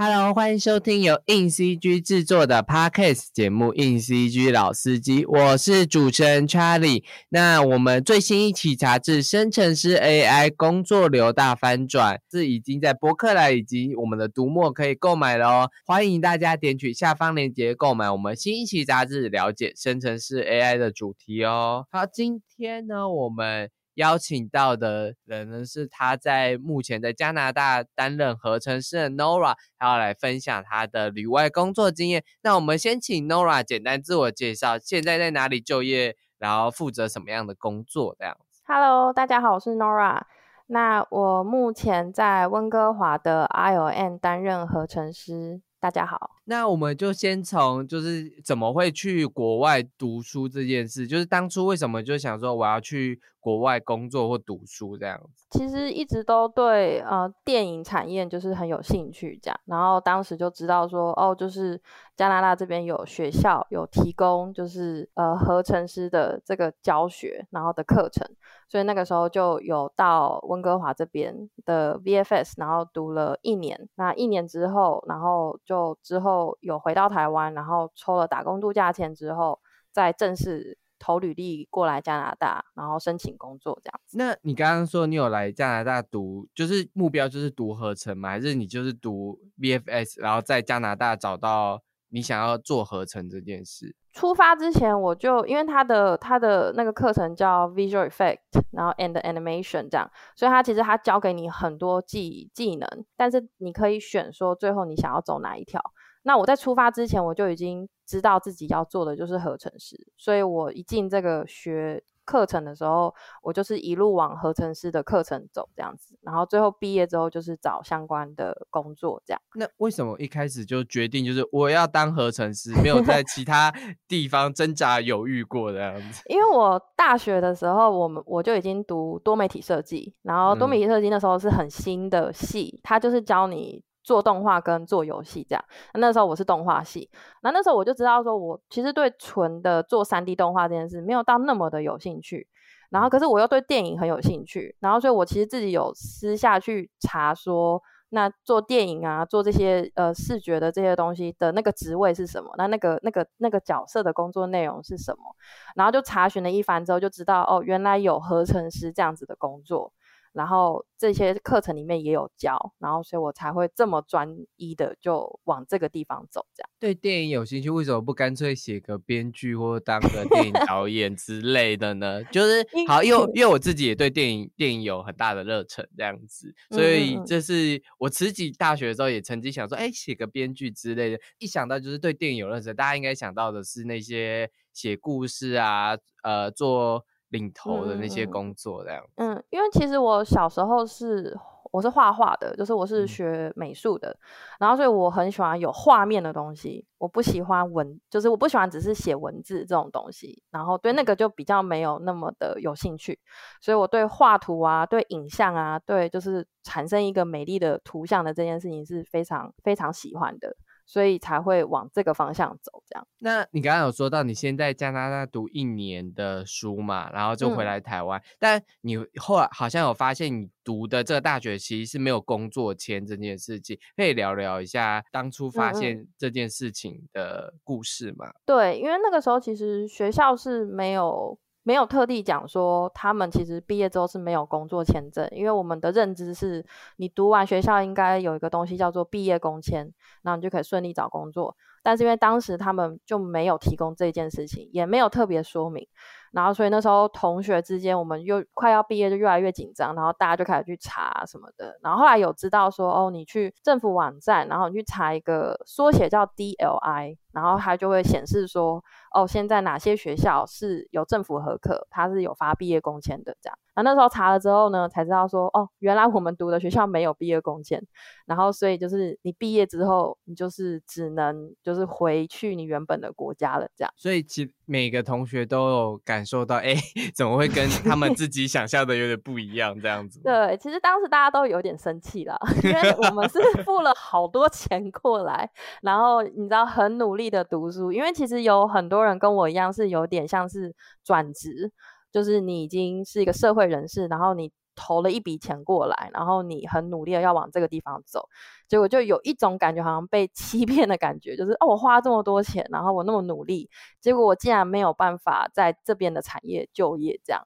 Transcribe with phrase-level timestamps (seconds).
[0.00, 7.02] Hello，欢迎收听由硬 CG 制作的 Podcast 节目《硬 CG 老司机》，我是主持人 Charlie。
[7.30, 21.86] 那我们最新一期杂志《生成式 AI 工作流大翻转》是已经在博客来以及我们的读墨可以购买了哦，欢迎大家点取下方链接购买我们新一期杂志，了解生成式 AI 的主题哦。
[21.90, 23.68] 好，今天呢，我们。
[23.98, 32.22] 邀请到的人呢，是他在目前在加拿大担任合成师的 Nora，他要来分享他的旅外工作经验。
[32.42, 38.62] 那我们先请 Nora 简单自我介绍，现在在哪里就业，然后负责什么样的工作这样子。
[38.66, 40.22] Hello，大家好，我是 Nora。
[40.68, 45.60] 那我目前在温哥华的 ION 担任合成师。
[45.80, 55.46] 大家好，那我们就先从就是怎么会去国外读书这件事，就是当初为什么就想说我要去国外工作或读书这样子。
[55.50, 61.80] 其实一直都对呃电影产业就是很有兴趣，这样，然后当时就知道说哦，就是
[62.16, 68.26] 加拿大这边有学校有提供就是呃合成师的这个教学，然后的课程。
[68.68, 73.88] 所以那个时候就有到温哥华这边的 VFS，然后读了一年。
[73.94, 79.58] 那一年之后，然后就之后有回到台湾，然后抽了打工度假签之后，
[79.90, 84.18] 再正式投履历过来加拿大，然后申请工作这样子。
[84.18, 88.28] 那你刚刚说你有来加拿大读，就是目标就是读合成吗？
[88.28, 91.80] 还是你就是读 VFS，然后在加拿大找到
[92.10, 93.94] 你想要做合成这件事？
[94.12, 98.38] 出发之前，我就因为他的他的那个课程叫 Visual Effect，
[98.72, 105.80] 然后 and Animation 这样，所以他其实他教给你很多技技能，但是你可以选说最后你想要走哪一条。
[106.22, 112.02] 那我在出发之前，我就已经知道自己要做的就是合成师，所以我一进这个学。
[112.28, 119.40] 课程的时候，我就是一路往合成师的课程走这样子，然后最后毕业之后就是找相关的工作这样。
[119.54, 123.72] 那为什么一开始就决定就是我要当合成师，没有在其他
[124.06, 126.22] 地方挣扎犹豫过这样子？
[126.28, 133.82] 因为我大学的时候，我们我就已经读多媒体设计，然后多媒体设计那时候是很新的系，它就是教你。
[134.08, 137.10] 做动画跟做游戏这样，那时候我是动画系，
[137.42, 142.48] 那那时候我就知道说，我其实对纯的做三 D 动画这件事没有到那么的有兴趣，
[142.88, 152.50] 然后可是我又对电影很有兴趣，然后所以我其实自己有私下去查说，那做电影啊，做这些呃视觉的这些东西的那个职位是什么？
[152.56, 155.36] 那那个那个那个角色的工作内容是什么？
[155.76, 159.92] 然后就查询了一番之后，就知道哦，原来有合成师这样子的工作。
[160.32, 166.46] 然后这些课程里面也有教，然后所以我才会这么专一的就往这个地方走。
[166.54, 172.22] 这样对电影有兴趣，为什么不干脆写个编剧或当个电影 导演之类的呢？
[172.24, 181.20] 就是好，因为因为我自己也对电影电影有很大的热忱，这样子，所以这是我自己大学的时候也曾经想说，哎，写个编剧之类的。
[181.38, 187.04] 一想到就是对电影有热忱，大家应该想到的是那些写故事啊，呃，做。
[187.28, 189.04] 领头的那些工作这样。
[189.16, 191.36] 嗯，因为其实我小时候是
[191.70, 194.16] 我是画画的，就是我是学美术的，
[194.58, 203.18] 然后所以我很喜欢有画面的东西，我不喜欢文，就是我不喜欢只是写文字这种东西，然后对那个就比较没有那么的有兴趣，
[203.60, 210.56] 所以我对画图啊，对影像啊，对就是产生一个美丽的图像的这件事情是非常非常喜欢的。
[210.88, 213.06] 所以才会往这个方向走，这样。
[213.18, 228.32] 那你刚刚有说到你先在加拿大读一年的书嘛，然后就回来台湾，但你后来好像有发现你读的这个大学其实是没有工作签这件事情，可以聊聊一下当初发现这件事情的故事吗？
[228.46, 231.38] 对，因为那个时候其实学校是没有。
[231.68, 236.64] 没有特地讲说他们其实毕业之后是没有工作签证，因为我们的认知是
[236.96, 239.92] 你读完学校应该有一个东西叫做毕业工签，
[240.22, 241.54] 然后你就可以顺利找工作。
[241.82, 245.86] 但是因为当时他们就没有提供这件事情，也没有特别说明，
[246.32, 251.78] 然后所以那时候同学之间我们又快要毕业就越来越紧张，然后大家就开始去查什么的。
[251.82, 258.82] 然后后来有知道说哦，你去政府网站，然后你去查一个缩写叫 DLI，然后它就会显示说。
[259.10, 263.58] 哦，现在哪些学校是有政府合可，它是有发毕业工签的这样。
[263.74, 267.82] 那那时候查了之后呢，才知道说，哦，原来我们读的学校没有毕业工签，
[268.26, 273.90] 然后所以就是你毕业之后，你就是只能就是回去你原本的国家了这样。
[273.96, 276.74] 所以其每个同学都有感受到，哎，
[277.14, 280.20] 怎么会跟他们自己想象的有点不一样这样子？
[280.24, 285.48] 对，其实当时大家都有点生气了， 因为我们是付了好多钱过来，
[285.80, 290.74] 然后你知道很努力的读书，因为其实有很多人跟我一样是有点像是
[291.04, 291.72] 转职。
[292.10, 298.26] 就是你已经是一个社会人士，然后你投了一笔钱过来，然后你很努力的要往这个地方走，
[298.68, 303.68] 结果就有一种感觉，好像被欺骗的感觉，就是哦，我花这么多钱，然后我那么努力，
[304.00, 307.42] 结果我竟然没有办法在这边的产业就业，这样。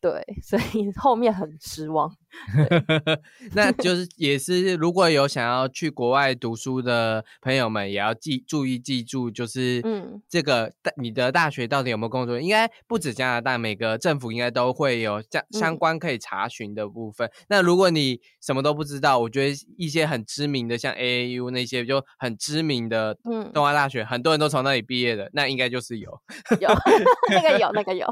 [0.00, 2.10] 对， 所以后面很失望。
[3.54, 12.40] 那就是也是，如果有想要去国外读书的朋友们，也要记注意记住，就是嗯，这个大你的大学到底有没有工作？
[12.40, 17.28] 应该不止加拿大，每个政府应该都会有相相关可以查询的部分。
[17.48, 26.10] 那如果你什么都不知道，我觉得一些很知名的，像 A A U 那些就很知名的，嗯，东华大学很多人都从那里毕业的，那应该就是有
[26.60, 26.70] 有
[27.28, 28.06] 那个有那个有，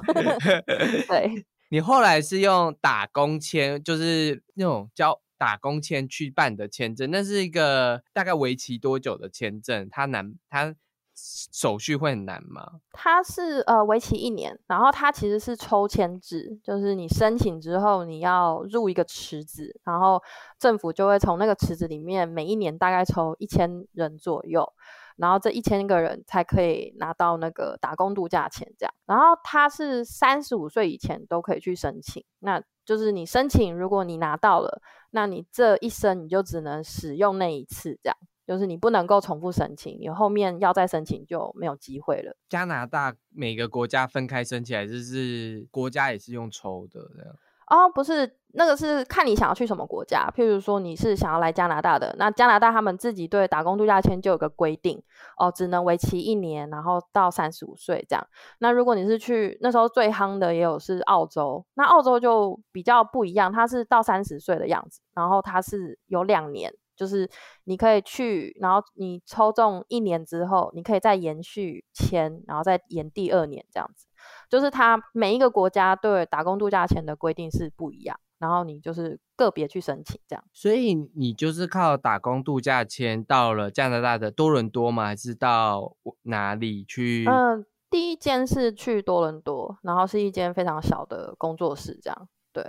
[1.08, 1.46] 对。
[1.69, 9.88] 你后来是用打工签，就是那种交打工签去办的签证，那是一个大概为期多久的签证？
[9.91, 10.75] 它难，它
[11.15, 12.81] 手续会很难吗？
[12.93, 20.23] 它是呃为期一年，然后它其实是抽签制，就是你申请之后你要入一个池子，然后
[20.59, 24.73] 政府就会从那个池子里面每一年大概抽一千人左右。
[25.19, 28.94] 然后这一千个人才可以拿到那个打工度假钱，这样。
[29.05, 34.81] 然后他是三十五岁以前都可以去申请，那就是你申请，如果你拿到了，
[35.11, 38.17] 那你这一生你就只能使用那一次，这样，
[38.47, 42.35] 就是你不能够重复申请，你后面要再申请就没有机会了。
[42.49, 47.37] 加拿大每个国家分开申请，还是是国家也是用抽的这样？
[47.70, 50.32] 哦，不是，那个是看你想要去什么国家。
[50.35, 55.03] 譬如说你是想要来加拿大的，那加拿大他们自己对打工度假签就有个规定，
[55.37, 58.26] 哦，只能为期一年，然后到三十五岁这样。
[58.61, 67.29] 那如果你是去那时候最夯的也有是澳洲，那澳洲就比较不一样，它是到三十岁的样子，然后它是有两年，就是
[67.65, 74.06] 你可以去，然后你抽中一年之后，你可以再延续签，然后再延第二年这样子。
[74.48, 80.44] 就是他每一个国家对打工度假签的规定是不一样，然后你就是个别去申请这样。
[80.52, 85.06] 所以你就是靠打工度假签到了加拿大的多伦多吗？
[85.06, 87.24] 还是到哪里去？
[87.28, 92.28] 嗯，第一间是去多伦多，然后是一间非常小的工作室这样。
[92.50, 92.64] 对，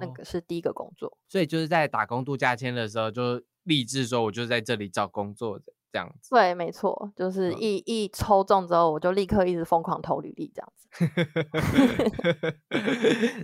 [0.00, 1.18] 那个是第一个工作。
[1.28, 5.72] 所以就是在打工度假签的时候就立志说，我就在这里找工作的。
[5.94, 10.88] 这样子对，没错，就是一一抽中之后，我就立刻一直疯狂投履历，这样子。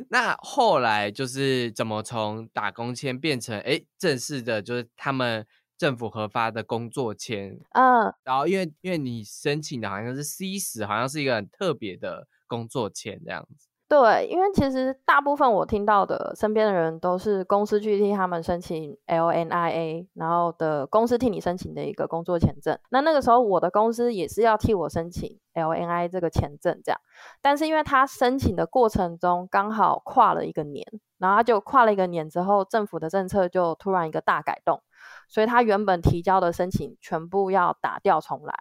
[0.11, 5.47] 那后来就是怎么从打工签变成哎正式的，就是他们
[5.79, 7.57] 政府核发的工作签？
[7.71, 13.69] 嗯，然后因为因为你申请的好像是 C 十，好像是一个很特别的工作签，这样子。
[13.91, 22.79] 对，因为其实大部分我听到的身边的人都是公司去替他们申请 LNIA，然后的公司替你申请的一个工作签证。
[22.91, 27.01] 那那个时候我的公司也是要替我申请 LNI 这个签证，这样。
[27.43, 30.87] 但是因为他申请的过程中刚好跨了一个年，
[31.19, 34.81] 然后他就跨了一个年之后，政府的政策就突然一个大改动，
[35.29, 38.55] 所以他原本提交的申请全部要打掉重来。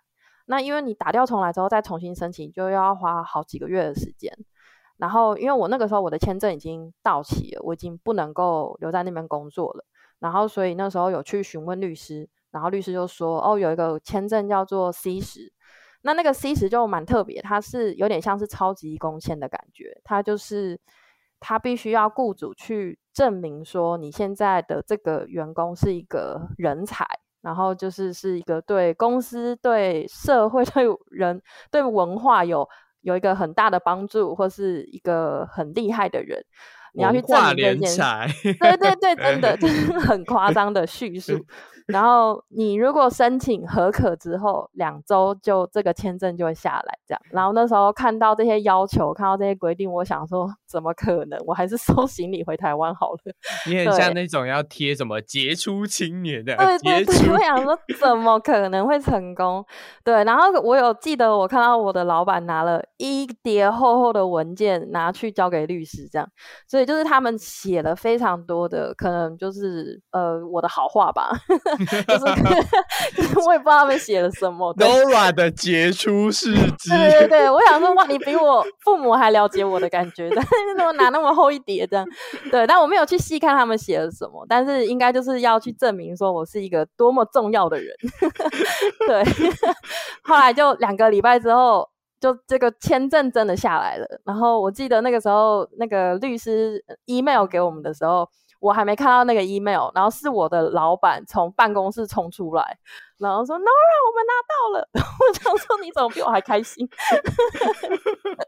[0.47, 4.35] 那因为你打掉重来之后再重新申请，就要花好几个月的时间。
[5.00, 9.86] 然后，因为我那个时候我的签证已经到期了，我已经不能够留在那边工作了。
[10.19, 15.54] 然后，所以那时候有去询问律师，然后律师就说：“哦，有一个签证叫做 C 十，
[16.01, 20.01] 那那个 C 十就蛮特别，它是有点像是超级工签的感觉。
[20.04, 20.78] 它就是
[21.40, 27.06] 他必须要雇主去证明说你现在的这个员工是一个人才，
[27.42, 31.41] 然后就是是一个对公司、对社会、 对人、
[31.72, 32.68] 对文化有。”
[33.01, 36.44] 有一个很大的帮助，或是一个很厉害的人，
[36.94, 38.01] 你要去证明这件事。
[38.60, 41.46] 对对对，真的 就是很夸张的叙述。
[41.89, 47.22] 然后你如果申请合可之后，两周就这个签证就会下来，这样。
[47.31, 51.39] 然后那时候看到这些要求，看到这些规定，我想说，怎么可能？
[51.46, 53.17] 我还是 收行李回台湾好了。
[53.67, 59.65] 你很像那种要贴什么杰出青年的，对对对，我想说，怎么可能会成功？
[60.03, 66.29] 对，然后我有记得，我看到我的老板拿了一叠厚厚的文件拿去交给律师，这样。
[66.67, 71.31] 所以就是他们写了非常多的，可能就是呃我的好话吧。
[73.15, 74.74] 就是 我也不知道他们写了什么。
[74.75, 76.89] Nora 的杰出事迹。
[76.91, 82.05] 对对对，我想说哇，你比我父母还了解我的感觉，但是怎么拿那么厚一叠这样？
[82.51, 87.88] 对，但我没有去细看他们写了什么，但是应该就是要去证明说我是一个多么重要的人。
[89.07, 89.24] 对，
[90.24, 91.88] 后来就两个礼拜之后，
[92.19, 94.05] 就这个签证真的下来了。
[94.25, 98.27] 然后我记得那个时候，那个律师 email 给我们的时候。
[98.60, 102.78] 我还没看到那个 email，然后是我的老板从办公室冲出来，
[103.18, 104.88] 然后说：“Nora，我们拿到了。
[105.00, 106.88] ”我想说：“你怎么比我还开心？”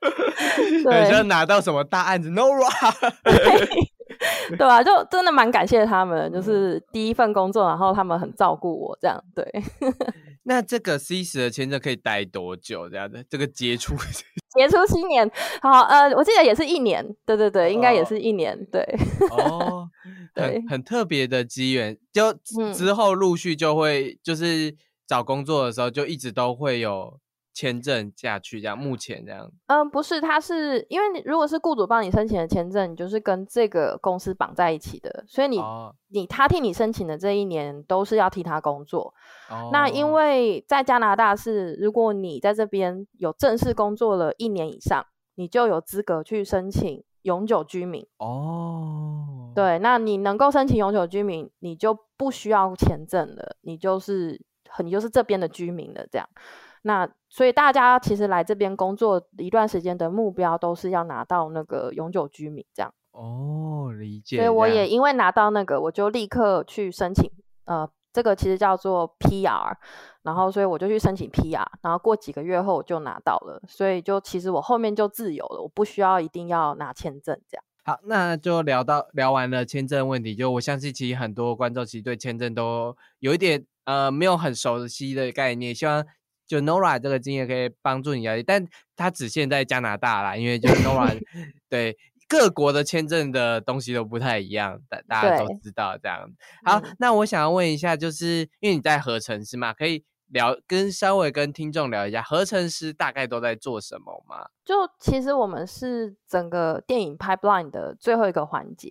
[0.84, 2.70] 对像拿到什么大案子，Nora。
[4.57, 9.45] 对啊，就真的蛮感谢他们，就是第一份工作，然后他们很照顾我，这样对。
[10.43, 12.89] 那这个 C 十的签证可以待多久？
[12.89, 13.95] 这样的这个接触
[14.55, 15.29] 接触 七年，
[15.61, 18.81] 好，呃，我记得也是一年，对对对，应该也是一年，对。
[19.29, 19.87] 哦，
[20.35, 22.33] 很很特别的机缘，就
[22.73, 24.75] 之后陆续就会，就是
[25.07, 27.20] 找工作的时候就一直都会有。
[27.53, 29.51] 签证下去这样，目前这样。
[29.67, 35.60] 嗯，不是，他是因为如果是雇主帮你申请的签证，你就是跟这个公司绑在一起的，所以你
[36.08, 39.13] 你他替你申请的这一年都是要替他工作。
[39.72, 45.05] 那因为在加拿大是，如果你在这边有正式工作了一年以上，
[45.36, 48.08] 你就有资格去申请永久居民。
[48.17, 54.41] 哦，对，那你能够申请永久居民，你就不需要签证了，你就是
[54.84, 56.27] 你就是这边的居民了，这样。
[56.83, 62.93] 那所以大家其实来这边工作一段时间的目标都是要拿到那个永久居民这样。
[63.11, 64.38] 哦，理解。
[64.38, 67.29] 所以我也因为拿到那个，我就立刻去申请。
[67.65, 69.75] 呃，这个其实叫做 PR，
[70.23, 73.61] 然后所以我就去申请 PR，然后过几个月后我就拿到了。
[73.67, 77.63] 所以就其实我后面就自由了，我不需要一定要拿签证这样。
[77.83, 86.03] 好，那就聊到聊完了签证问题，就我相信其实很多观众其实对签证都有一点呃没有很熟悉的概念，希望。
[86.51, 88.67] 就 Nora 这个经验可以帮助你了解，但
[88.98, 91.17] 它只限在加拿大啦，因为就 Nora
[91.70, 96.29] 对各国的签证的东西都不太一样，大大家都知道这样。
[96.65, 104.50] 好，那我想要问一下，就是因为你在合成师嘛，可以聊跟稍微跟听众聊一下，合成师大概都在做什么吗？
[104.65, 108.89] 就其实我们是整个电影 pipeline 的最后一个环节。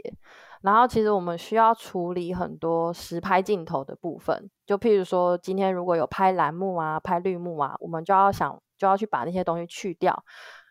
[0.63, 10.23] 然后其实我们需要处理很多实拍镜头的部分，就譬如说今天如果有拍蓝幕啊、拍绿幕啊，我们就要想就要去把那些东西去掉。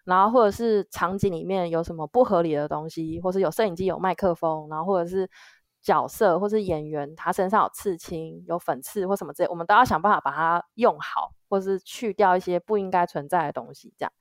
[0.05, 5.27] 然后或者是场景里面有什么不合理的东西，或是有摄影机、有麦克风，然后或者是
[5.81, 13.91] 角色或是演员他身上有刺青、有粉刺或什么之类，我们都要想办法把它用好，或是去掉一些不应该存在的东西。
[13.97, 14.11] 这样，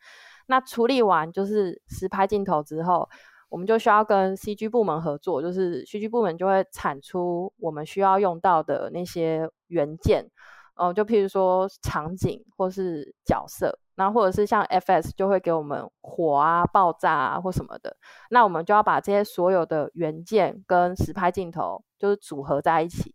[0.46, 3.08] 那处理完就是实拍镜头之后。
[3.48, 10.30] 我们就需要跟 CG 部门合作，就是 CG 部门就会产出我们需要用到的那些元件，
[10.74, 17.96] 呃，就譬如说场景或是角色，那或者是像 FS 就会给我们火啊、爆炸啊或什么的，
[18.30, 23.14] 那我们就要把这些所有的元件跟实拍镜头就是组合在一起，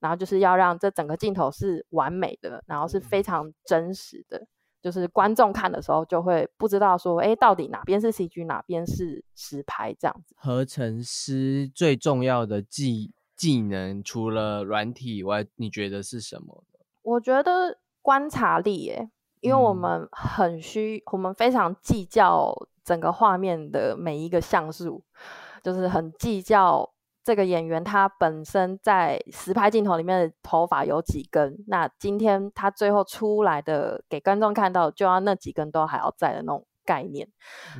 [0.00, 4.46] 然后就是要让这整个镜头是完美的，然后是非常真实的。
[4.84, 10.34] 就是观众看的时候就会不知道说，哎，到底哪边是 CG，哪边是实拍这样子。
[10.36, 16.62] 合成师最重要的技技能，除了软体以外，你觉得是什么？
[17.00, 19.08] 我觉得观察力，耶，
[19.40, 25.02] 因为我们很需，我们非常计较整个画面的每一个像素，
[25.62, 26.93] 就是很计较。
[27.24, 31.64] 这个演员他本身在实拍镜头里面的头发有几根？
[31.66, 37.26] 那今天他最后出来的给观众看到，就要那几根都还要在的那种概念。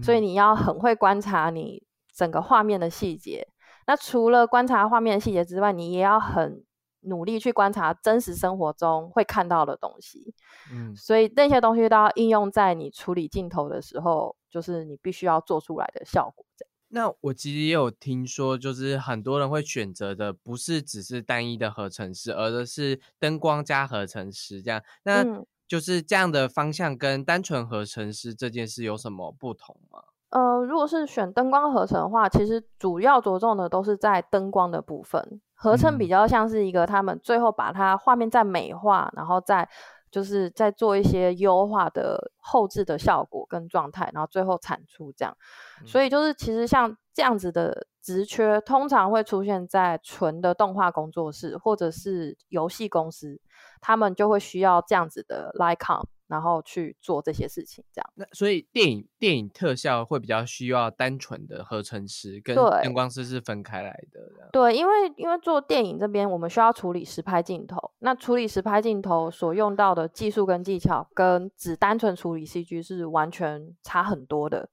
[0.02, 3.46] 所以你要很会观察你整个画面的细节。
[3.86, 6.64] 那除了观察画面细节之外，你也要很
[7.00, 10.34] 努力去观察真实生活中会看到的东西。
[10.72, 16.46] 嗯，所以那些东西都要应用在你处理镜头的时候，就是你必须要做出来的效果。
[16.56, 16.74] 这样。
[16.94, 24.80] 那我其实也有听说，就是很多人会选择的不是只是单一的合成师，而是灯光加合成师这样。
[25.02, 25.24] 那
[25.66, 29.98] 就是这样的方向跟单纯合成师这件事有什么不同吗？
[30.30, 39.68] 呃，如果是选灯光合成的话，其实主要着重的都是在灯光的部分，合成比较像是一个他们最后把它画面再美化，然后再。
[40.14, 45.37] 就是在做一些优化的后置的效果跟状态，然后最后产出这样。
[45.85, 53.40] 所以就是其实像这样子的职缺，通常会出现在纯的动画工作室或者是游戏公司，
[53.80, 56.04] 他们就会需要这样子的 icon。
[56.26, 58.11] 然后去做这些事情，这样。
[58.14, 64.49] 那所以电影电影特效会比较需要单纯的合成师跟灯光师是分开来的。
[64.52, 67.93] 对，因为因为做电影这边，我们需要处理实拍镜头。
[67.99, 74.69] 那处理实拍镜头所用到的技术跟技巧，跟只单纯处理 CG 是完全差很多的。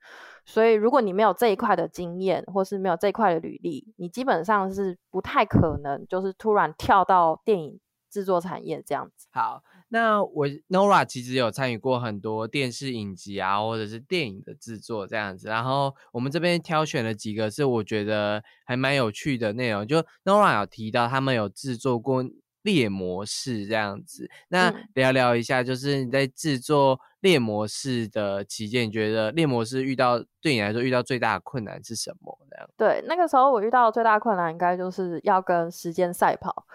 [0.46, 7.80] 所以如果你没有这一块的经验，或是没有这一块的履历，你基本上是不太可能就是突然跳到电影
[8.10, 9.28] 制作产业这样子。
[9.32, 9.62] 好。
[9.94, 15.50] 那我 Nora 其实有参与过很多电视影集啊，或者是电影的制作这样子。
[15.50, 19.86] 然后我们这边挑选了几个是我觉得还蛮有趣的内容。
[19.86, 22.24] 就 Nora 有提到他们有制作过
[22.62, 24.30] 猎模式这样子。
[24.48, 32.40] 那嗯聊聊一下，就是你在制作猎模式的期间，你觉得猎模式遇到对你来说遇到最大的困难是什么？
[32.50, 36.66] 这样，对，那个时候我遇到的最大困难应该就是要跟时间赛跑。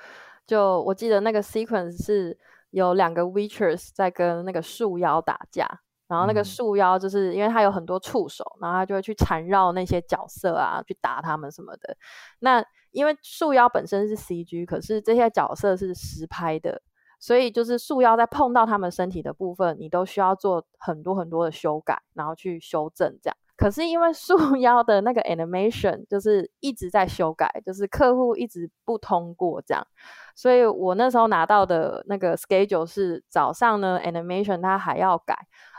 [0.47, 2.39] 就我记得那个 sequence 是
[2.79, 5.67] 有两个 Witchers 在跟那个树妖打架，
[6.09, 11.97] 然后那个嗯树妖就是因为它有很多触手，然后它就会去缠绕那些角色啊，去打他们什么的。
[12.41, 16.83] 那因为树妖本身是 CG，可是这些角色是实拍的，
[17.19, 23.37] 所以就是树妖在碰到他们身体的部分，你都需要做很多很多的修改，然后去修正这样。
[23.57, 29.87] 可是因为束 腰的那个 animation 就是一直在修改，就是客户一直不通过这样，
[30.35, 35.35] 所以我那时候拿到的那个 schedule 是早上呢 animation 它还要改，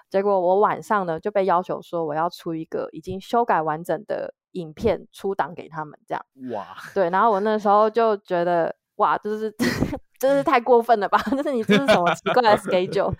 [0.09, 6.25] 结果我晚上呢就被要求说我要出一个已经修改完整的影片出档给他们这样。
[6.51, 6.65] 哇，
[6.95, 9.51] 对，然后我那时候就觉得，哇，就是
[10.19, 11.17] 真是太过分了吧？
[11.31, 13.13] 就是你这是什么奇怪的 schedule？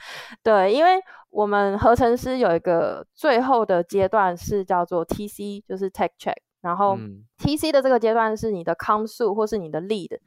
[0.44, 10.18] 对，因为我们合成师有一个最后的阶段是叫做 TC，就是 tech check，然后嗯 TC 的这个阶段是你的 com 数或是你的 lead，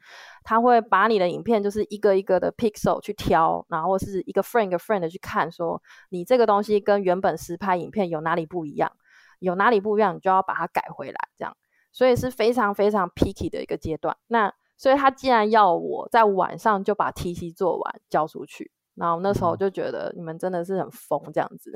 [0.43, 8.89] 他会把你的影片就是一个一个的 pixel 去挑，然后是一个 frame 一个 frame 的去看，说你这个东西跟原本实拍影片有哪里不一样，
[9.39, 11.53] 有哪里不一样，你就要把它改回来，这样，
[11.91, 14.15] 所以是非常非常 picky 的一个阶段。
[14.27, 21.71] 那所以他既然要我在晚上就把 TC 做完交出去，然后那时候嗯就觉得你们真的是很疯这样子，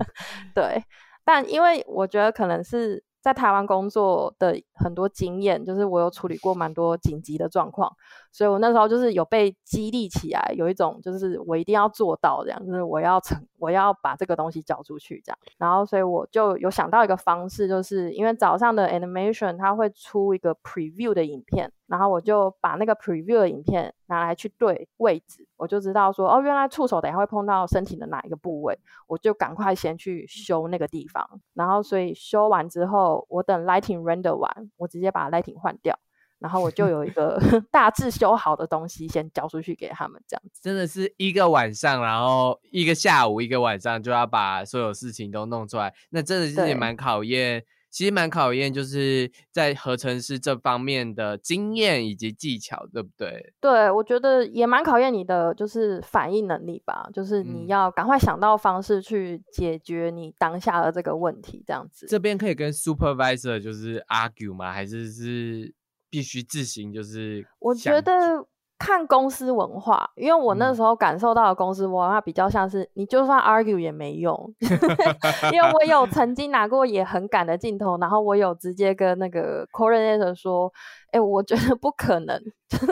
[0.54, 0.84] 对。
[1.24, 7.90] 但因为我觉得可能是在台湾工作的很多经验，就是我有处理过蛮多紧急的状况，
[8.32, 15.38] 所以我那时候就是有被激励起来，有一种就是我一定要做到这样，就是我要成，我要把这个东西交出去这样。
[15.56, 31.38] 然后所以我就有想到一个方式，就是因为早上的 animation 它会出一个 preview 的影片，然后我就把那个 preview 的影片拿来去对位置，我就知道说哦，原来触手等下会碰到身体的哪一个部位，我就赶快先去修那个地方。
[31.52, 35.94] 然后所以修完之后，我等 lighting render 完，我直接把 lighting 换掉。
[36.38, 37.38] 然后我就有一个
[37.70, 40.62] 大致修好的东西先交出去给他们，这样子。
[40.62, 53.52] 真的是一个晚上，然后一个下午，一个晚上就要把所有事情都弄出来，那真的是也对蛮考验，其实蛮考验，就是在合成师这方面的经验以及技巧，对不对？
[53.60, 62.06] 对，我觉得也蛮考验你的就是反应能力吧，就是你嗯要赶快想到方式去解决你当下的这个问题，这样子。
[62.08, 64.72] 这边可以跟 supervisor 就是 argue 吗？
[64.72, 65.74] 还是是
[66.08, 67.92] 必须自行就是我想？
[67.92, 68.46] 觉得
[68.84, 74.52] 看公司文化，因为我那嗯时候感受到的公司文化比较像是你就算 argue 也没用，
[75.52, 80.72] 因为我有曾经拿过也很赶的镜头，然后我有直接跟那个 coordinator 说，
[81.12, 82.36] 哎、我觉得不可能，
[82.68, 82.86] 就是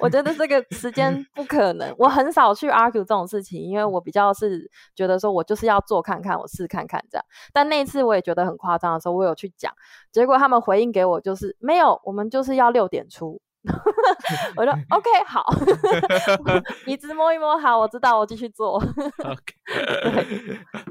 [0.00, 1.94] 我觉得这个时间 不可能。
[1.96, 7.24] 我很少去 argue 这种事情，因为我比较是觉得说我就是要做看看，我试看看这样。
[7.52, 9.72] 但那一次我也觉得很夸张的时候，我有去讲，
[10.10, 13.40] 结果他们回应给我就是没有，我们就是要六点出。
[14.56, 15.44] 我说 OK 好，
[16.86, 18.76] 椅子摸一摸，好，我知道，我继续做。
[19.24, 19.54] OK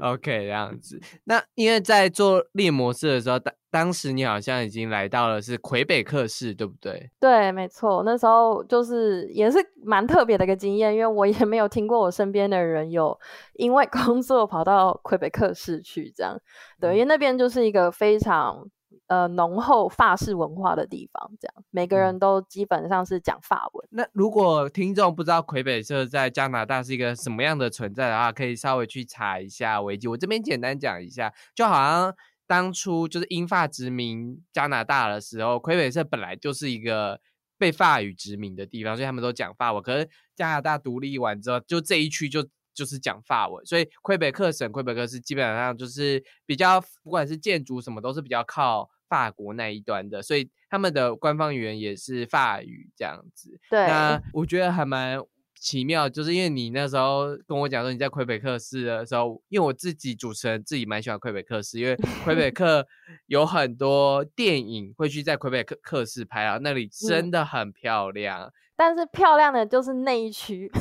[0.02, 1.00] OK 这样子。
[1.24, 7.10] 那因为在做猎模式的时候，当当时你好像已经来到了是魁北克市，对不对？
[7.20, 13.18] 对，没错，那时候就是也是蛮特别的一个经验，因为我也没有听过我身边的人有
[13.54, 16.38] 因为工作跑到魁北克市去这样。
[16.80, 18.66] 对，因为那边就是一个非常
[19.06, 23.88] 呃浓厚法式文化的地方，这样每个人都基本上是讲法文。
[23.90, 30.08] 那如果听众不知道魁北克在加拿大是一个什么样的存在的话，可以稍微去查一下维基。
[30.08, 32.14] 我这边简单讲一下，就好像
[32.46, 37.20] 当初就是英法殖民加拿大的时候，魁北克本来就是一个
[37.58, 39.82] 被法语殖民的地方，所以他们都讲法文。
[39.82, 53.58] 可是加拿大独立完之后，就这一区就就是讲法文，所以魁北克省、魁北克市基本上就是比较，不管是建筑什么，都是比较靠法国那一端的，所以他们的官方语言也是法语这样子。
[53.70, 55.18] 对，那我觉得还蛮
[55.58, 62.86] 奇妙，就是因为你那时候跟我讲说你在魁北克市的时候，因为我自己主持人自己蛮喜欢魁北克市，因为魁北 克
[63.26, 68.52] 有很多电影会去在魁北克克市拍啊，那里真的很漂亮。
[68.76, 70.70] 但是漂亮的就是那一区，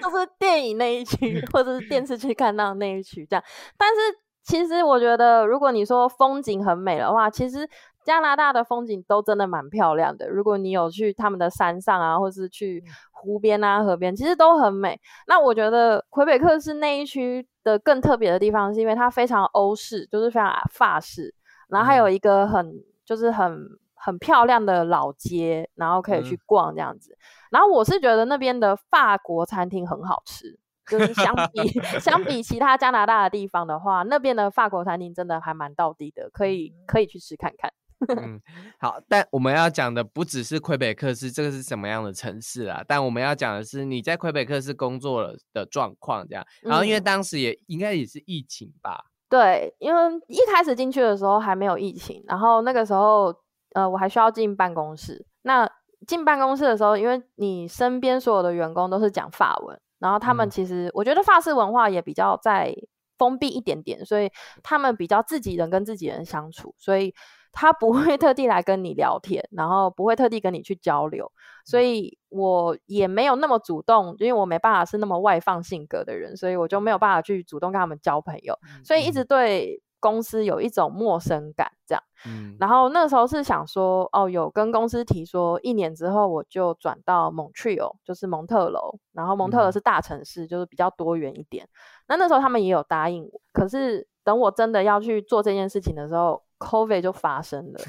[0.00, 3.44] 就 是电影那一区，或者是电视剧看到的那一区这样。
[3.76, 3.96] 但是
[4.44, 7.68] 其实我觉得，如果你说风景很美的话，其实
[8.04, 10.28] 加拿大的风景都真的蛮漂亮的。
[10.28, 15.00] 如果你有去他们的山上啊，或是去湖边啊、河边，其实都很美。
[15.26, 21.34] 那我觉得魁北克是那一区的更特别的地方，是因为它非常欧式，就是非常法式，
[21.68, 22.72] 然后还有一个很
[23.04, 23.79] 就是很。
[24.02, 27.16] 很漂亮的老街，然后可以去逛这样子。
[27.50, 31.68] 然后我是觉得那边的法国餐厅很好吃，就是相比
[32.00, 37.72] 相比其他加拿大的地方的话，那边的法国餐厅真的还蛮到底的，可以可以去吃看看。
[38.16, 38.40] 嗯，
[38.78, 42.82] 好，但我们要讲的不只是魁北克市这个是什么样的城市啊？
[42.88, 46.42] 但我们要讲的是你在魁北克市工作了的状况这样。
[46.62, 49.04] 然后因为当时也应该也是疫情吧？
[49.28, 53.34] 对，因为一开始进去的时候还没有疫情，然后那个时候
[53.74, 55.26] 呃我还需要进办公室。
[55.42, 55.70] 那
[56.06, 62.74] 进办公室的时候，因为你身边所有的员工都是讲法文，然后他们其实我觉得法式文化也比较在
[63.18, 64.30] 封闭一点点，所以
[64.62, 67.14] 他们比较自己人跟自己人相处，所以。
[67.52, 71.32] 他不会特地来跟你聊天，然后不会特地跟你去交流，
[71.64, 82.02] 所以我也没有那么主动，因为我没办法是那么外放性格的人，所以我就没有办法去主动跟他们交朋友，所以一直对公司有一种陌生感，这样。
[82.26, 82.56] 嗯。
[82.58, 91.68] 然后那时候是想说，哦，有跟公司提说，一年之后我就转到 Montreal，就是蒙特楼，然后蒙特楼是大城市，就是比较多元一点。
[92.08, 96.42] 那那时候他们也有答应我，可是等我真的要去做这件事情的时候。
[96.60, 97.80] COVID 就发生了。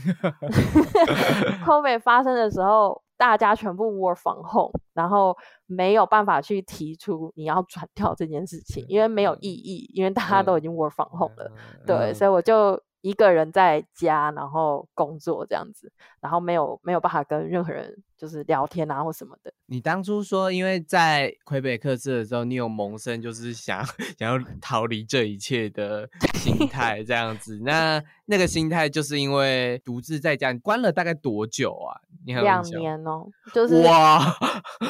[1.68, 11.52] COVID 发生的时候，大家全部 work from home，然后没有办法去提出你要转掉这件事情，因为没有意义，因为大家都已经 work from home 了。
[11.86, 12.82] 对，所以我就。
[13.04, 19.52] 一个人在家，然后工作这样子，然后没有没有办法跟任何人就是聊天啊或什么的。
[19.66, 23.84] 你当初说，因为在魁北克市的时候，你有萌生就是想
[24.20, 27.60] 想要逃离这一切的心态这样子。
[27.64, 31.98] 那 那个心态就是因为独自在家，关了大概多久啊？
[32.26, 34.20] 两年哦，就是哇，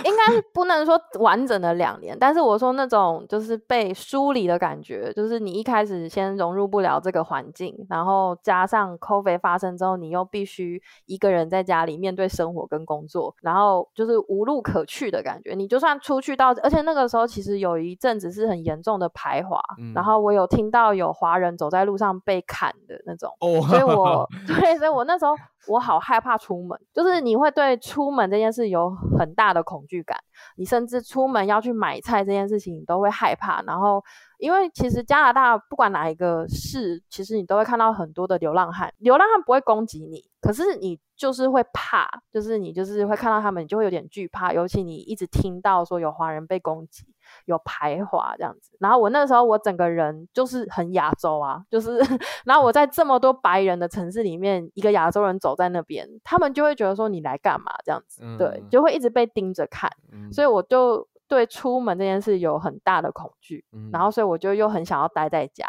[0.03, 15.53] 应该是不能说完整的两年，但是我说那种就是被疏离的感觉，就是你一开始先融入不了这个环境，然后加上 COVID 发生之后，你又必须一个人在家里面对生活跟工作，然后就是无路可去的感觉。
[15.55, 19.61] 你就算出去到，而且那个时候其实有一阵子是很严重的排华，
[19.95, 23.31] 然后我有听到有华人走在路上被砍的那种，
[23.67, 25.33] 所以我 对，所以我那时候。
[25.67, 30.17] 我好害怕出门，就是你会对出门这件事有很大的恐惧感，
[30.55, 33.61] 你甚至出门要去买菜这件事情，你都会害怕。
[33.63, 34.03] 然后，
[34.37, 47.05] 因为其实加拿大不管哪一个市，其实你都会看到很多的流浪汉，流浪汉不会攻击你，可是你就是会怕，就是你就是会看到他们，你就会有点惧怕，尤其你一直听到说有华人被攻击。
[47.45, 51.97] 有排华这样子，然后我那时候我整个人就是很亚洲啊，就是，
[52.43, 59.89] 然后我在这么多白人的城市里面，一个亚洲人走在那边，他们就会觉得说你来干嘛这样子，对，就会一直被盯着看，
[60.31, 65.67] 所以我就对出门这件事有很大的恐惧，然后所以我就又很想要待在家，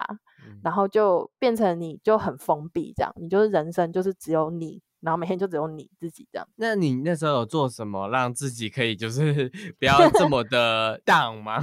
[0.63, 4.81] 然后就变成你就很封闭这样，你就是人生就是只有你。
[5.03, 6.47] 然后每天就只有你自己这样。
[6.55, 11.59] 那你那时候有做什么让自己可以就是 不要这么的 down 吗？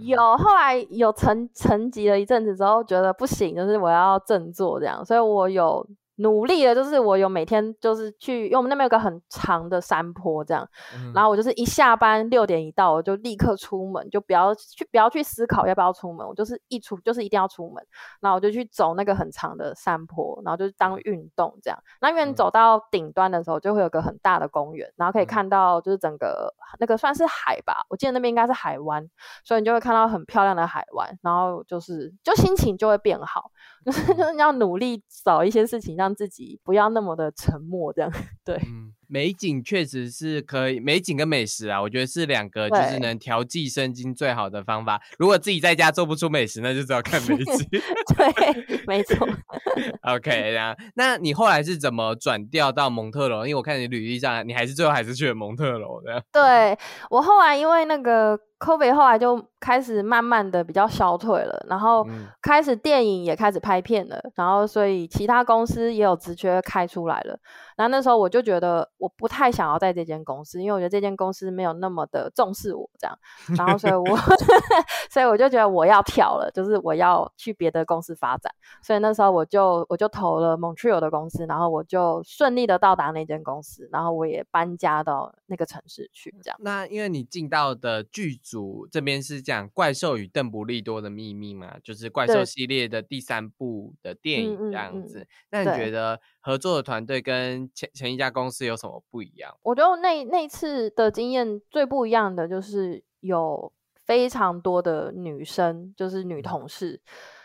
[0.00, 5.86] 有，后来有沉沉寂了一阵子之后，觉得不行，就是我要振作这样，所以我有。
[6.18, 10.68] 努力的，就是我有每天就是去，因为我们那边有个很长的山坡，这样，
[11.14, 17.86] 然后我就是一下班六点一到，我就立刻出门，就不要去不要去思考要不要出门，我就是一出就是一定要出门，
[18.20, 21.78] 然后我就去走那个很长的山坡，然后就是当运动这样。
[22.00, 29.08] 那因为你走到顶端的时候，就会有个很大的公园，然后可以看到就是整个那个算是海吧，我记得那边应该是海湾，
[29.44, 33.52] 所以你就会看到很漂亮的海湾，然后就是就心情就会变好，
[33.86, 36.07] 就是就是你要努力找一些事情让。
[36.08, 38.10] 让自己不要那么的沉默，这样
[38.42, 38.56] 对。
[38.56, 45.00] 嗯美景确实是可以，美景跟美食啊，我觉得是两个就是能调剂身心最好的方法。
[45.18, 47.68] 如果自己在家做不出美食，那就只好看美 景。
[47.70, 49.26] 对，没错。
[50.04, 53.46] OK，然后那你后来是怎么转调到蒙特楼？
[53.46, 56.22] 因为我看你履历上，你还是最后还是去了蒙特楼的。
[56.30, 56.76] 对
[57.08, 62.06] 我后来因为那个 COVID，后来就开始慢慢的比较消退了，然后
[62.42, 67.38] 开始电影也开始拍片了，然后所以其他公司也有职缺开出来了。
[67.76, 73.16] 然后那时候我就觉得我不太想要在这间公司，因为我觉得这间公司没有那么的重视我这样。
[73.56, 74.16] 然后所以我
[75.10, 78.52] 所以我就觉得我要跳了，就是我要去别的公司发展。
[78.82, 86.56] 所以那时候我就我就投了 Montreal 的公司，然后我就顺利的到达那间公司，然后我也搬家到那个城市去这样。
[86.60, 95.26] 那因为你进到的剧组这边是讲《怪兽与邓布利多的秘密》嘛，就是怪兽系列的第三部的电影这样子。
[95.50, 96.20] 那你觉得？
[96.40, 99.54] 合作的团队跟前前一家公司有什么不一样？
[99.62, 103.70] 我觉得那那次的经验最不一样的就是有
[104.06, 107.02] 非常多的女生，就是女同事。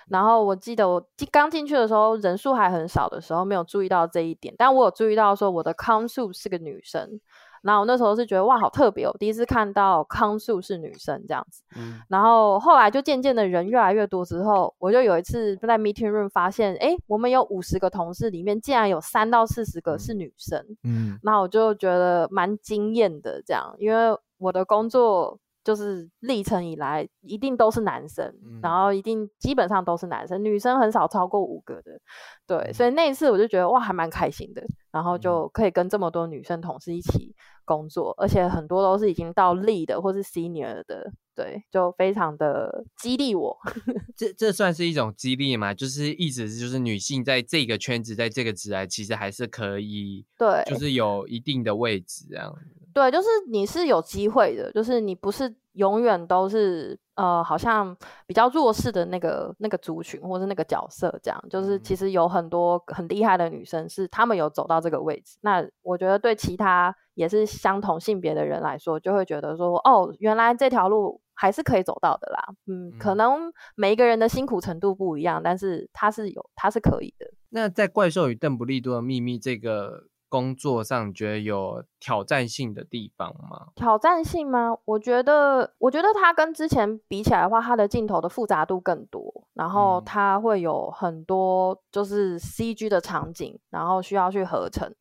[0.08, 7.20] 然后我记得我刚进去的时候人数还很少的时候，没有注意到这一点，但我有注意到说我的康数是个女生。
[7.64, 9.16] 然后我那时候是觉得哇，好特别哦！
[9.18, 11.64] 第一次看到康素是女生这样子。
[11.76, 12.00] 嗯。
[12.10, 20.64] 然后后来就渐渐的人越来越多之后，我就有一次在 meeting room 发现，哎，我们有五十个同事里面，竟然有三到四十个是女生。
[20.84, 21.18] 嗯。
[21.24, 25.40] 那我就觉得蛮惊艳的，这样，因为我的工作。
[25.66, 31.98] 就是历程以来，一定都是男生，然后一定基本上都是男生，女生很少超过五个的，
[32.46, 37.33] 对，所以那一次我就觉得哇，还蛮开心的，然后就可以跟这么多女生同事一起
[37.66, 43.58] 工作，而且很多都是已经到 lead 或是 senior 的，对，就非常的激励我。
[44.16, 45.74] 这这算是一种激励吗？
[45.74, 52.54] 就是意思是，就是女性在这个圈子，在这个职来，其实还是可以，对，就是有一定的位置这样。
[52.94, 61.44] 对，就是你是有机会的，就是你不是永远都是呃，好像比较弱势的那个那个族群或是那个角色这样。
[61.50, 65.38] 就是其实有很多很厉害的女生是她们有走到这个位置。
[65.42, 72.54] 那我觉得对其他也是相同性别的人来说，就会觉得说哦，原来这条路还是可以走到的啦。
[72.68, 77.28] 嗯，可能每一个人的辛苦程度不一样，但是他是有他是可以的。
[77.50, 80.06] 那在《怪兽与邓布利多的秘密》这个。
[80.34, 83.68] 工作上觉得有挑战性的地方吗？
[83.76, 84.76] 挑战性吗？
[84.84, 94.92] 我觉得，我觉得它跟之前比起来的话，它的镜头的复杂度更多，然后它会有很多就是 CG 的场景，然后需要去合成，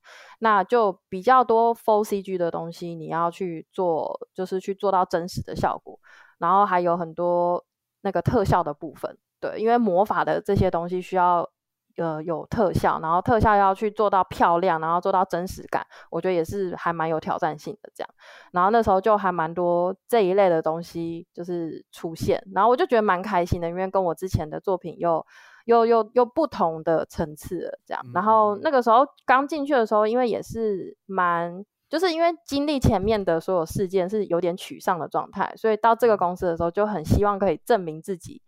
[0.40, 5.98] 那就比较多 Full CG 的东西，你要去做，就是去做到真实的效果，
[6.36, 7.64] 然后还有很多
[8.02, 11.48] 那个特效的部分，对，因为魔法的这些东西需要。
[11.96, 17.90] 呃，有特效，然后特效要去做到漂亮，然后做到真实感，我觉得也是还蛮有挑战性的。
[17.94, 18.10] 这样，
[18.52, 25.24] 然后那时候就还蛮多这一类的东西就是出现，然后我就觉得蛮开心的，因为跟我之前的作品又
[25.66, 27.78] 又又又不同的层次了。
[27.84, 38.40] 这样，然后那个时候刚进去的时候，因为也是蛮，就是因为经历前面的所有事件是有点沮丧的状态，所以到这个公司的时候就很希望可以证明自己。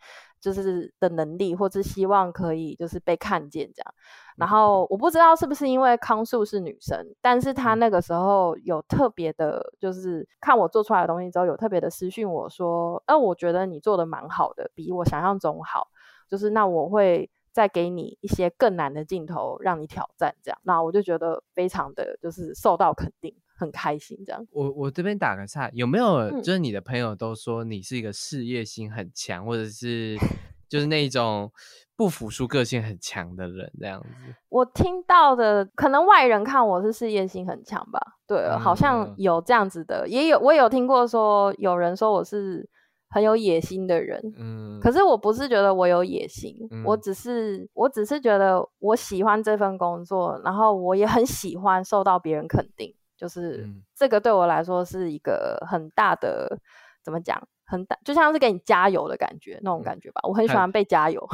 [0.52, 3.94] 就是的能力，或是希望可以就是被看见这样。
[4.36, 15.88] 然后我不知道是不是因为康素是女生，但是她那个时候有特别的，就是看我做出来的东西之后，有特别的私讯我说：“呃，我觉得你做的蛮好的，比我想象中好。
[16.28, 23.34] 就是那我会再给你一些更难的镜头让你挑战。”这样，那我就觉得非常的就是受到肯定。
[23.56, 24.46] 很开心，这样。
[24.50, 30.16] 我我这边打个岔，有没有就是你的朋友都说你是一个事业心很强，或者是
[30.68, 31.52] 就是那种
[31.96, 34.34] 不服输个性很强的人这样子？
[34.48, 38.00] 我听到的，可能外人看我是事业心很强吧。
[38.26, 42.68] 对，好像有这样子的，也有我有听过说有人说我是
[43.10, 44.20] 很有野心的人。
[44.36, 52.92] 嗯，可是我不是觉得我有野心，我只是我只是觉得我喜欢这份工作，然后我也很喜欢受到别人肯定。
[53.24, 56.58] 就是这个对我来说是一个很大的，
[57.02, 57.42] 怎么讲？
[57.66, 60.20] 很大，就像是给你加油的感觉，那种感觉吧。
[60.28, 61.26] 我很喜欢被加油，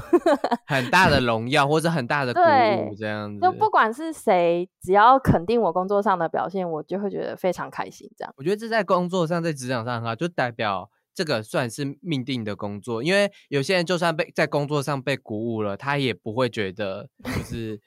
[0.68, 3.40] 很大的 荣耀或者很大的鼓舞，这样子。
[3.40, 8.08] 就不管是谁，只要肯定我工作上的表现，我就会觉得非常开心。
[8.16, 13.02] 这样，我觉得这在工作上，在职场上很好，就代表这个算是命定的工作。
[13.02, 17.80] 因为有些人就算被在工作上被鼓舞了，他也不会觉得就是。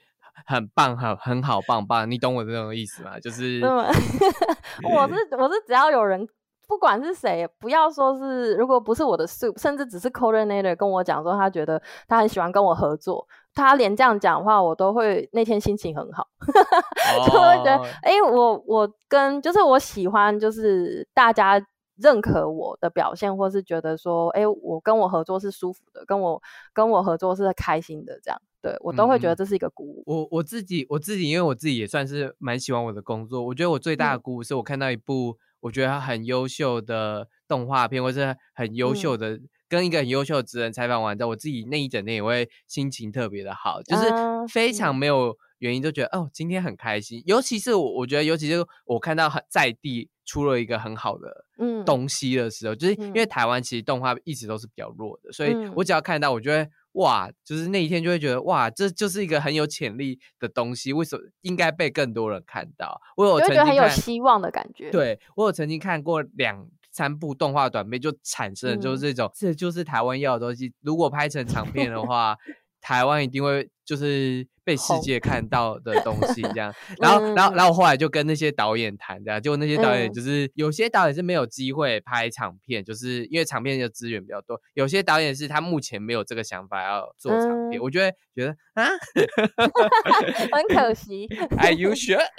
[0.46, 3.20] 很棒，很很好，棒棒，你懂我这种意思吗？
[3.20, 6.28] 就是， 我是我是只要有人，
[6.68, 16.28] 不管是谁，不要说是，如果不是我的 soup，甚至只是 coordinator 跟我讲说，他觉得他很喜欢跟我合作，他连这样讲话，我都会那天心情很好，
[17.26, 21.62] 就会觉得，哎，我我跟就是我喜欢，就是大家
[21.96, 26.42] 认可我的表现，或是觉得说，哎，我跟我合作是舒服的，跟我
[26.74, 28.42] 跟我合作是开心的，这样。
[28.62, 30.04] 对我都会觉得这是一个鼓舞。
[30.06, 33.44] 我我自己我自己，因为我自己也算是蛮喜欢我的工作。
[33.44, 44.04] 我觉得我最大的鼓舞是我看到一部我觉得很优秀的动画片，或是很优秀的跟一个很优秀的职人采访完之后，我自己那一整天也会心情特别的好，就是
[44.48, 47.22] 非常没有原因就觉得哦，今天很开心。
[47.26, 56.70] 尤其是我我觉得，尤其是我看到很在地出了一个很好的嗯东西的时候，就是因为台湾其实动画一直都是比较弱的，所以我只要看到，我觉得。
[56.94, 63.02] 哇，就是那一天就会觉得哇，这就是一个很有潜力的东西，为什么应该被更多人看到？
[63.18, 64.92] 我有曾经很有希望的感觉。
[64.92, 70.72] 对我有曾经看过两三部动画短片，就产生了就是这种，这就是台湾要的东西。
[70.82, 72.38] 如果拍成长片的话，
[72.80, 76.74] 台湾一定会就是被世界看到的东西这样。
[77.00, 87.80] 然后，然后，然后我后来就跟那些导演谈这样，结果那些导演嗯就是有些导演是没有机会拍长片，就是因为长片的资源比较多；有些导演是他目前没有这个想法要做长片。
[87.80, 88.88] 嗯我就会觉得啊
[90.54, 91.28] 很可惜。
[91.58, 92.22] Are you sure？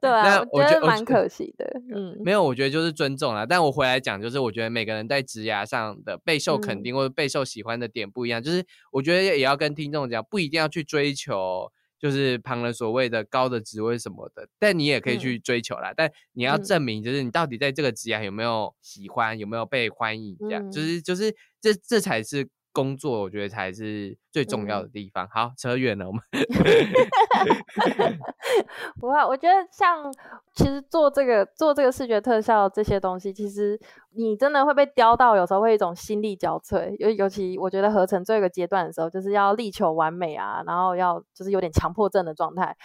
[0.00, 1.64] 对啊，那我觉得蛮可惜的。
[1.94, 3.46] 嗯，没有，我觉得就是尊重啦。
[3.46, 8.42] 但我回来讲，就是我觉得每个人在职涯上的备受肯嗯定或者备受喜欢的点不一样。
[8.42, 15.92] 就是我觉得也要跟听众讲，不一定要去追求，就是旁人所谓的高的职位什么的，但你也可以去追求啦。
[15.96, 22.48] 但你要嗯证明，就是你到底在这个职涯有没有喜欢，有没有被欢迎，这样、就嗯是就是这这才是。
[22.72, 25.28] 工作我觉得才是最重要嗯的地方。
[25.28, 26.20] 好，扯远了，我们
[29.00, 30.12] 不会，我觉得像
[30.54, 33.78] 其实做这个做这个视觉特效这些东西，其实
[34.14, 36.94] 你真的会被雕到，有时候会一种心力交瘁。
[36.98, 42.76] 尤尤其我觉得合成最后一个阶段的时候，就是要力求完美啊，然后要就是有点强迫症的状态。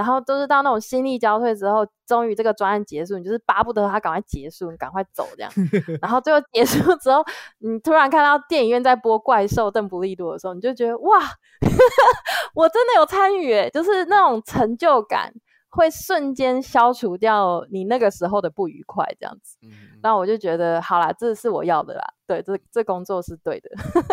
[0.00, 5.52] 然后都是到那种心力交瘁之后，终于这个专案结束，你就是巴不得它赶快结束，你赶快走这样。
[6.00, 7.22] 然后最后结束之后，
[7.58, 11.18] 你突然看到电影院在播《怪兽邓布利多》的时候，你就觉得哇，
[12.54, 15.30] 我真的有参与诶，就是那种成就感
[15.68, 19.58] 会瞬间消除掉你那个时候的不愉快，这样子。
[19.62, 19.70] 嗯
[20.02, 23.68] 那我就觉得好啦，这是我要的啦，对，这这工作是对的。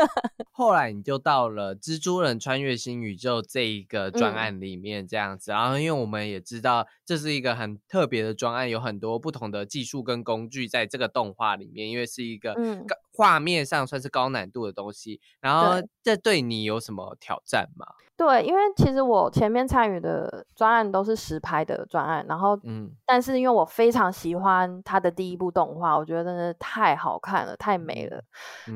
[0.49, 5.51] 后来你就到了蜘蛛人穿越新宇宙这一个专嗯案里面，这样子。
[5.51, 15.21] 然后，因为我们也知道这是一个很特别的专案，有很多不同的技术跟工具在这个动画里面，因为是一个嗯画面上算是高难度的东西。
[15.39, 17.85] 然后，这对你有什么挑战吗？
[18.17, 28.06] 对，因为其实我前面参与的专案都是实拍的专案，然后嗯但是因为我非常喜欢他的第一部动画，我觉得真的太好看了，太美了，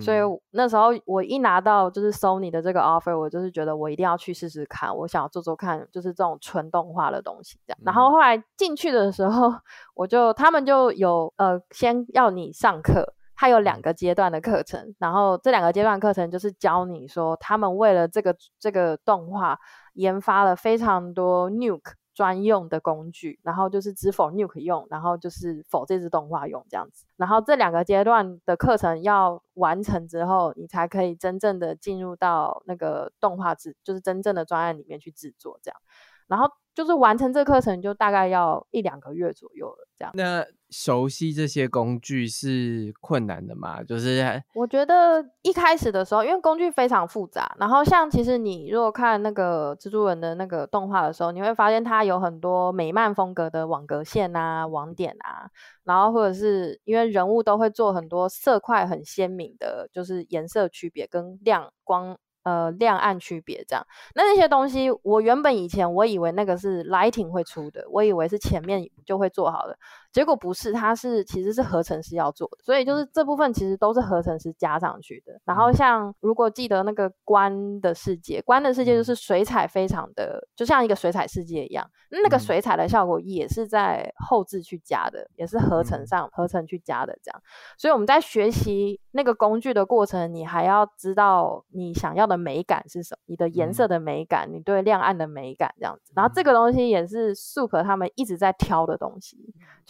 [0.01, 0.17] 所以
[0.51, 7.79] 那时候我一拿到就是 Sony 的这个 offer，我就是觉得我一定要去试试看，我想要做做看，就是这种纯动画的东西这样。
[7.83, 9.51] 然后嗯后来进去的时候，
[9.93, 13.13] 我就他们就有呃先要你上课。
[13.33, 19.57] 它有两嗯个阶段的课程，然后这两个阶段课程就是教你说，他们为了这个这个动画
[19.93, 27.05] 研发了非常多 Nuke 专用的工具，然后就是只否 Nuke 用，然后就是否这支动画用这样子。
[27.17, 35.79] 然后这两个阶段的课程要完成之后，你才可以真正的进入到那个动画制，就是真正的专案里面去制作这样。
[36.27, 40.11] 然后就是完成这课程就大概要一两个月左右了，这样。
[40.15, 43.83] 那熟悉这些工具是困难的吗？
[43.83, 55.51] 就是我觉得一开始的时候，因为工具非常复杂，然后像其实你如果看那个蜘蛛人的那个动画的时候，你会发现它有很多美漫风格的网格线啊、网点啊，
[55.83, 62.17] 然后或者是因为人物都会做很多色块很鲜明的，就是颜色区别跟亮光。
[62.43, 69.77] 呃，亮暗区别这样，那那些东西，我原本以前我以为那个是 lighting 会出的，我以为是前面就会做好的，
[70.11, 75.39] 结果不是，它是其实是合成师要做的，所以就是这部分其实都是合成师加上去的。
[75.45, 75.73] 然后嗯。
[75.73, 79.03] 像如果记得那个关的世界，关的世界就嗯。
[79.05, 82.39] 是水彩非常的，就像一个水彩世界一样，那个嗯。
[82.39, 86.07] 水彩的效果也是在后置去加的，也是合成嗯。
[86.07, 87.41] 上合成去加的这样。
[87.77, 93.89] 所以我们在学习那个工具的过程，你还要知道你想要的美感是什么，你的颜色嗯。
[93.89, 96.11] 的美感，你对亮暗的美感这样子。
[96.15, 99.37] 然后这个东西也是 Super 他们一直在挑的东西，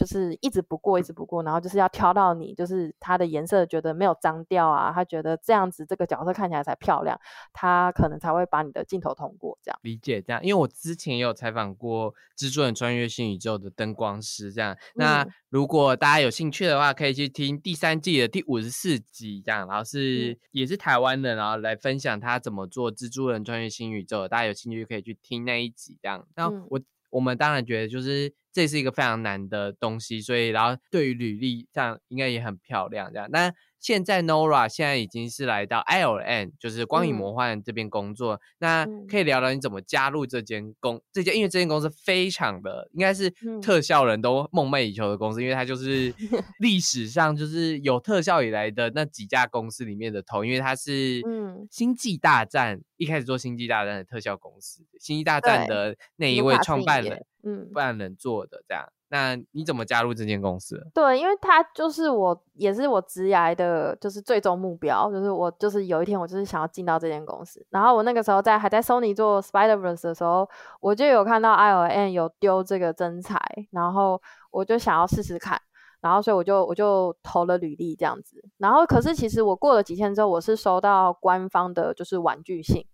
[0.02, 7.16] 就是一直不过，一直不过，然后就是要挑到你，就是它的颜色觉得没有脏掉啊，他觉得这样子这个角色看起来才漂亮，
[7.52, 9.78] 他可能才会把你的镜头通过这样。
[9.82, 14.76] 理解这样，因为我之前也有采访过《蜘蛛人穿越新宇宙》的灯光师，这样。
[14.96, 19.68] 那嗯如果大家有兴趣的话，可以去听第三季的第五十四集，这样。
[19.68, 26.26] 然后是、也是台湾的，然后来分享他怎么做《蜘蛛人穿越新宇宙》，大家有兴趣可以去听那一集，这样。
[26.34, 26.66] 那嗯
[27.12, 33.28] 我、们当然觉得就是这是一个非常难的东西，所以然后对于履历上应该也很漂亮，这样。
[33.32, 38.40] 但现在 Nora 现在已经是来到 ILN，就是光影嗯魔幻这边工作。
[38.58, 46.14] 那嗯可以聊聊你怎么加入这间公这间，因为这间公司非常的应该是嗯特效人都梦寐以求的公司，因为它就是
[46.60, 58.92] 历史上就是有特效以来的那几家公司里面的头，因为它是嗯星际大战一开始做星际大战的特效公司，星际大战的那一位创办人嗯，办人做的这样。
[59.12, 60.82] 那你怎么加入这间公司？
[60.94, 67.64] 对，因为他就是我，也是我职涯的，就是最终目标，就是我就是有一天我就是想要进到这间公司。
[67.68, 70.48] 然后我那个时候在还在 Sony 做 Spider Verse 的时候，
[70.80, 73.38] 我就有看到 ILN 有丢这个真彩，
[73.70, 74.18] 然后
[74.50, 75.60] 我就想要试试看。
[76.00, 78.42] 然后，所以我就我就投了履历这样子。
[78.58, 82.84] 然后，可是其实我过了几天之后，我是收到官方的就是婉拒信，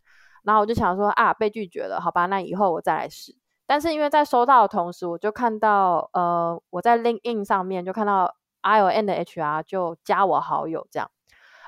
[0.44, 3.34] 然后我就想说啊，被拒绝了，好吧，那以后我再来试。
[3.68, 11.10] 但是因为在收到的同时，我就看到呃，我在 LinkedIn 上面就看到 ION 的 HR 就加我好友这样。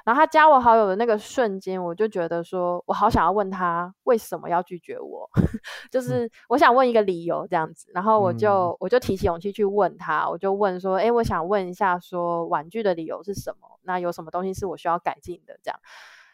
[0.03, 5.29] 然后他加我好友的那个瞬间，我就觉得说，我好想要问他为什么要拒绝我，
[5.93, 7.91] 就是我想问一个理由这样子。
[7.93, 13.69] 然后我就我就提起勇气去问他，我就问说，哎，我想问一下，说婉拒的理由是什么？
[13.83, 15.59] 那有什么东西是我需要改进的？
[15.63, 15.79] 这样，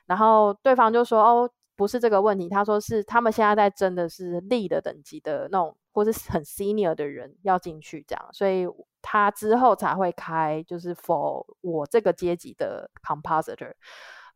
[0.07, 8.67] 然后对方就说，哦，不是这个问题，他说是他们现在在争的是 lead 等级的那种，或是很 senior 的人要进去这样，所以。
[9.09, 13.73] 他之后才会开，就是 for 我这个阶级的 compositor，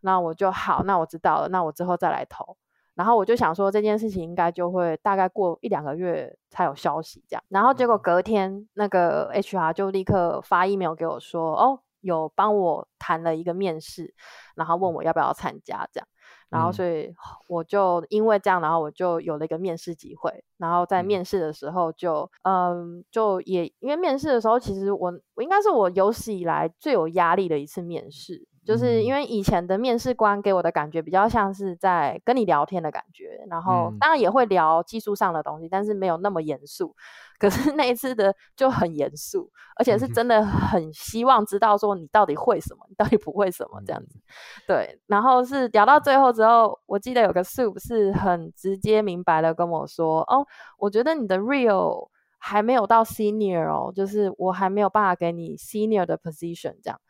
[0.02, 2.56] 那我就好，那我知道了，那我之后再来投。
[2.94, 7.42] 然后我就想说这件事情应该就会大概过一两个月才有消息这样。
[7.48, 14.14] 然后结果隔天那个 HR 就立刻发 email 给我说，哦，有帮我谈了一个面试，
[14.54, 16.06] 然后问我要不要参加这样。
[16.50, 17.14] 然后，所以
[17.48, 20.44] 我就因为这样，然后我就有了一个面试机会。
[20.58, 28.46] 然后在面试的时候，就嗯，就也因为面试的时候，其实我我应该是我有史以来最有压力的一次面试。
[28.64, 36.94] 就是因为以前的面试官给我的感觉比较像是在跟你聊天的感觉，然后当然也会聊技术上的东西，但是没有那么严肃。
[37.38, 44.20] 可是那一次的就很严肃，而且是真的很希望知道说你到底会什么，你到底不会什么这样子。
[44.66, 50.46] 对，然后是聊到最后之后，我记得有个 soup 是很直接明白的跟我说：“哦，
[50.76, 52.08] 我觉得你的 real
[52.38, 57.00] 还没有到 senior 哦，就是我还没有办法给你 senior 的 position 这样。”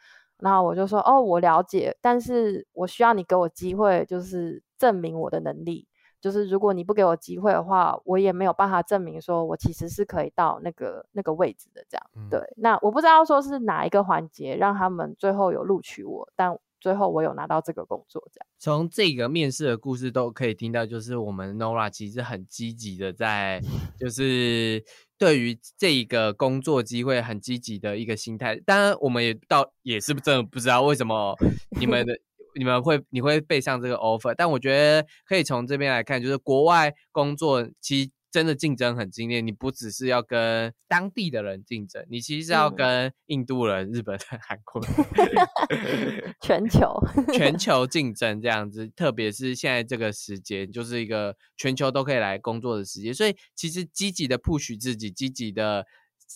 [0.42, 5.86] 然后我就说：“哦，我了解，但是我需要你给我机会，就是证明我的能力。”
[6.20, 11.82] 就是如果你不给我机会的话，我也没有办法证明说我其实是可以到那个那个位置的。
[11.88, 12.40] 这样，对。
[12.56, 18.22] 那我不知道说是哪一个环节让他们最后有录取我，但最后我有拿到这个工作。
[18.32, 23.60] 这样，从这个面试的故事都可以听到，就是我们 Nora 其实很积极的在，
[24.00, 24.82] 就是
[25.18, 28.56] 对于这一个工作机会很积极的一个心态。
[28.66, 31.36] 当然，我们也到也是真的不知道为什么
[31.78, 32.18] 你们的。
[32.56, 39.40] 你们会你会背上这个 offer，但我觉得可以从这边来看，就是国外工作其实真的竞争很激烈。
[39.40, 47.00] 你不只是要跟当地的人竞争，你其实是要跟印度人、日本人、 韩国人， 全球
[47.32, 48.88] 全球竞争这样子。
[48.88, 55.86] 特别是现在这个时间，就是一个全球都可以来工作的时间，所以其实积极的 push 自己，积极的。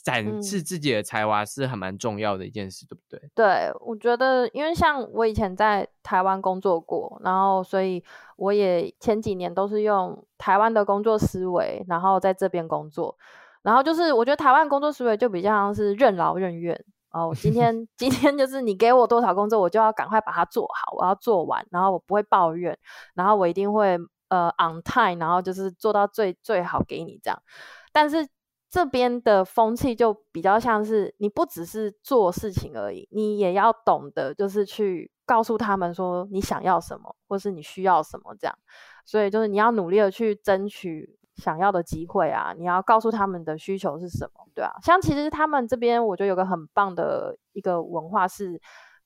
[0.03, 3.31] 展示自己的才华是很蛮重要的一件事，对不对？
[3.35, 8.03] 对，我觉得，因为像我以前在台湾工作过，然后所以
[8.37, 13.17] 我也前几年都是用台湾的工作思维，然后在这边工作，
[13.63, 17.33] 然后就是我觉得台湾工作思维就比较像是任劳任怨哦。
[17.33, 22.77] 今 天今天就是你给我多少工作，我就要赶快把它做好，我要做完，然后我不会抱怨，
[23.15, 23.97] 然后我一定会
[24.29, 27.41] 呃 on time，然后就是做到最最好给你这样，
[27.93, 28.27] 但是。
[28.75, 38.59] 这边的风气就比较像是，你不只是做事情而已，你也要懂得，就是去告诉他们说你想要什么，或是你需要什么这样。
[39.07, 44.73] 所以就是你要努力的去争取想要的机会啊，你要告诉他们的需求是什么，对啊。
[44.83, 48.61] 像其实他们这边，我觉得有个很棒的一个文化是。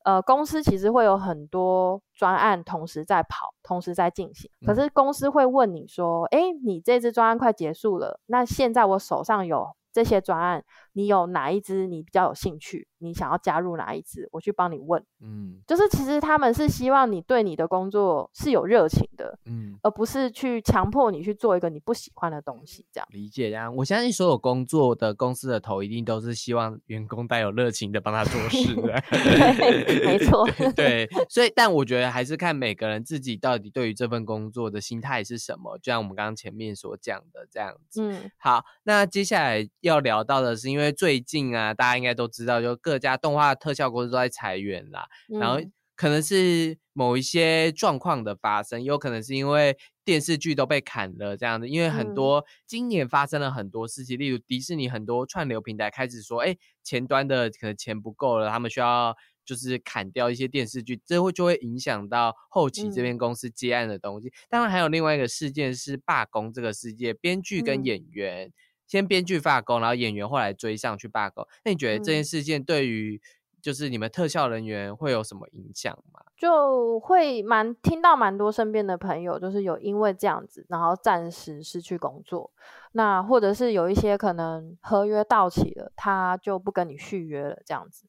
[0.08, 4.50] 呃，公司其实会有很多专案同时在跑，同时在进行。
[4.64, 12.88] 可是公司会问你说：“哎，你这支专案快结束了，那现在我手上有这些专案。”你有哪一支你比较有兴趣？
[13.00, 14.28] 你想要加入哪一支？
[14.32, 15.00] 我去帮你问。
[15.20, 22.84] 嗯，就是其实他们是希望你对你的工作是有热情的，嗯，而不是去强迫你去做一个你不喜欢的东西。
[22.92, 23.70] 这样理解啊？
[23.70, 29.00] 我相信所有工作的公司的头一定都是希望员工带有热情的帮他做事 的。
[29.10, 30.48] 对，没错。
[30.74, 35.78] 对，所以但我觉得还是看每个人自己到底对于这份工作的心态是什么。
[35.78, 38.02] 就像我们刚刚前面所讲的这样子。
[38.02, 40.77] 嗯，好，那接下来要聊到的是因为。
[40.92, 45.06] 最近啊，大家应该都知道，就各家动画特效公司都在裁员啦。
[45.40, 45.60] 然后
[45.96, 51.68] 可能是某一些状况的发生，有可能是因为电视剧都被砍了这样子。
[51.68, 64.32] 因为很多今年发生了很多事情，例如迪士尼很多串流平台开始说，哎，前端的可能钱不够了，他们需要就是砍掉一些电视剧，这会就会影响到后期这边公司接案的东西。
[64.48, 68.52] 当然，还有另外一个事件是罢工这个事件，编剧跟演员。
[68.88, 71.46] 先编剧罢工，然后演员后来追上去罢工。
[71.64, 73.20] 那你觉得这件事件对于
[73.60, 76.20] 就是你们特效人员会有什么影响吗？
[76.36, 82.50] 就会蛮听到蛮多身边的朋友，就是有因为这样子，然后暂时失去工作。
[82.92, 88.06] 那或者是有一些可能合约到期了，他就不跟你续约了，这样子。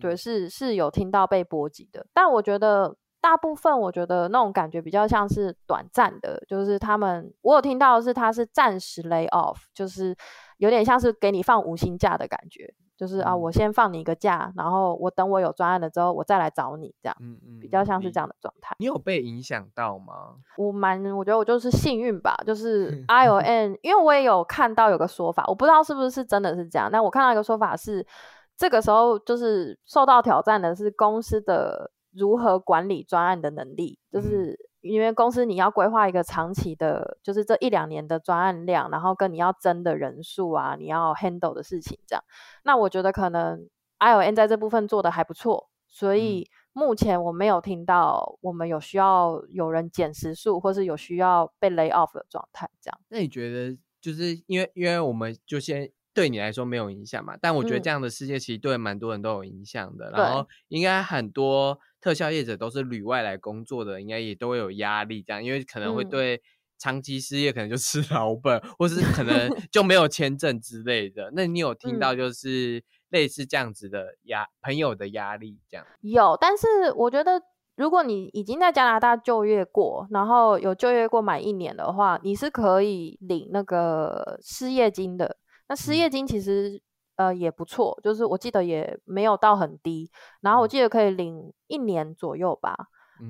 [0.00, 2.06] 对，是是有听到被波及的。
[2.12, 10.16] 但我觉得大部分我觉得那种感觉比较像是短暂的，就是他们我有听到的是他是暂时 lay off，就是
[10.58, 18.76] 有点像是给你放无薪假的感觉，就是啊，我先放你一个假，然后我等我有专案了之后，我再来找你这样，嗯嗯，比较像是这样的状态。
[18.78, 20.36] 你有被影响到吗？
[20.56, 28.06] 我蛮，我觉得我就是幸运吧，就是 I O N，因为我也有看到有个说法，我不知道是不是真的是这样，但我看到一个说法是，
[28.56, 31.90] 这个时候就是受到挑战的是公司的。
[32.12, 42.24] 如何管理专案的能力，就是因为公司你要规划一个长期的，就是这一两年的专案量，然后跟你要增的人数啊，你要 handle 的事情这样。
[42.64, 53.00] 那我觉得可能 I O N 在这部分做的还不错，所以目前我没有听到我们有需要有人减时数，或是有需要被 lay off 的状态这样。
[53.08, 55.90] 那你觉得就是因为因为我们就先。
[56.18, 57.36] 对你来说没有影响嘛？
[57.40, 60.10] 但我觉得这样的世界其实对蛮多人都有影响的。
[60.10, 65.22] 然后应该很多特效业者都是旅外来工作的，应该也都会有压力。
[65.22, 66.42] 这样，因为可能会对
[66.76, 71.30] 长期失业可能就吃 老本，或是可能 就没有签证之类的。
[71.36, 75.86] 那你有听到就是类似这样子的压朋友的压力这样？
[76.00, 76.66] 有，但是
[76.96, 77.40] 我觉得
[77.76, 85.36] 如果你已经在加拿大就业过，然后有就业过满一年的话，你是可以领那个失业金的。
[85.68, 86.80] 那失业金其实
[87.16, 90.10] 呃也不错，就是我记得也没有到很低，
[90.40, 92.76] 然后我记得可以领一年左右吧，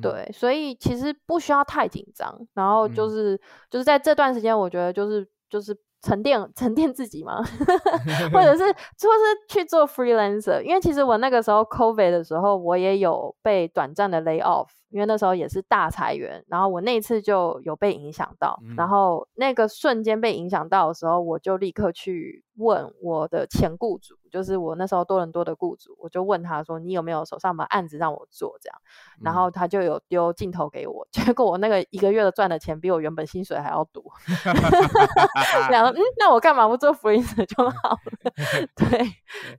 [0.00, 7.42] 对，所以其实不需要太紧张，然后就是就是在这段时间，我觉得就是就是沉淀沉淀自己嘛，
[8.32, 14.68] 或者是 或是去做 freelancer，因为其实我那个时候 COVID 的时候，我也有被短暂的 lay off。
[14.90, 28.80] 因为那时候也是大裁员，然后我那次就有被影响到，然后那个瞬间被影响到的时候，我就立刻去问我的前雇主，就是我那时候多伦多的雇主，我就问他说：“你有没有手上的案子让我做？”这样，
[29.22, 34.02] 然后他就有丢镜头给我， 结果我那个一个月的赚的钱比我原本薪水还要多。
[35.70, 37.98] 然后，嗯，那我干嘛不做 freelancer 就好了？
[38.74, 38.98] 对，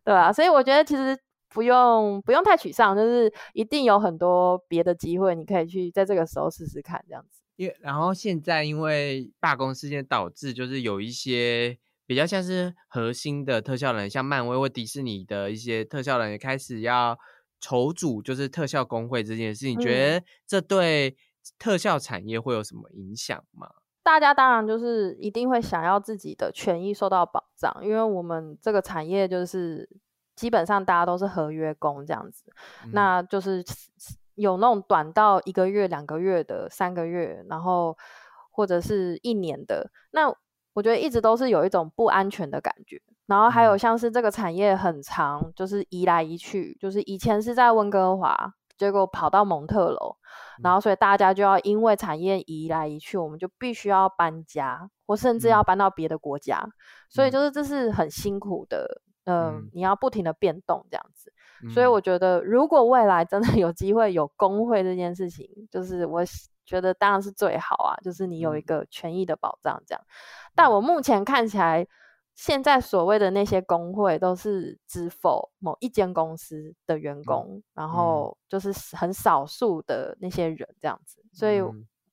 [0.03, 0.33] 对吧？
[0.33, 1.17] 所以我觉得其实。
[1.49, 7.41] 不用不用太沮丧，就是一定有很多别的机会，你可以去在这个时候试试看这样子。
[7.55, 17.17] 因为然后现在因为罢工事件导致，就是有一些比较像是核心的特效人，像漫威或迪士尼的一些特效人也开始要
[17.59, 19.67] 筹组，就是特效工会这件事。
[19.67, 21.17] 你觉得这对
[21.57, 23.67] 特效产业会有什么影响吗？
[24.03, 29.89] 大家当然就是一定会想要自己的权益受到保障，因为我们这个产业就是。
[30.39, 32.45] 基本上大家都是合约工这样子，
[32.93, 33.61] 那就是
[34.35, 37.97] 有那种短到一个月、两个月的、三个月，然后
[38.49, 39.91] 或者是一年的。
[40.11, 40.33] 那
[40.71, 43.01] 我觉得一直都是有一种不安全的感觉。
[43.25, 50.15] 然后还有像是这个产业很长，就是移来移去，就是以前是在温哥华，结果跑到蒙特楼，
[50.63, 56.65] 然后所以大家就要因为产业移来移去，我们就必须要搬家，或甚至要搬到别的国家。
[57.09, 59.01] 所以就是这是很辛苦的。
[59.29, 61.31] 嗯，你要不停的变动这样子，
[61.73, 66.21] 所以我觉得如果未来真的有机会有工会这件事情，就是我
[66.65, 70.01] 觉得当然是最好啊，就是你有一个权益的保障这样。
[70.55, 71.87] 但我目前看起来，
[72.35, 81.61] 现在所谓的那些工会都是只否某一间公司的员工，然后就是很少数的那些人这样子，所以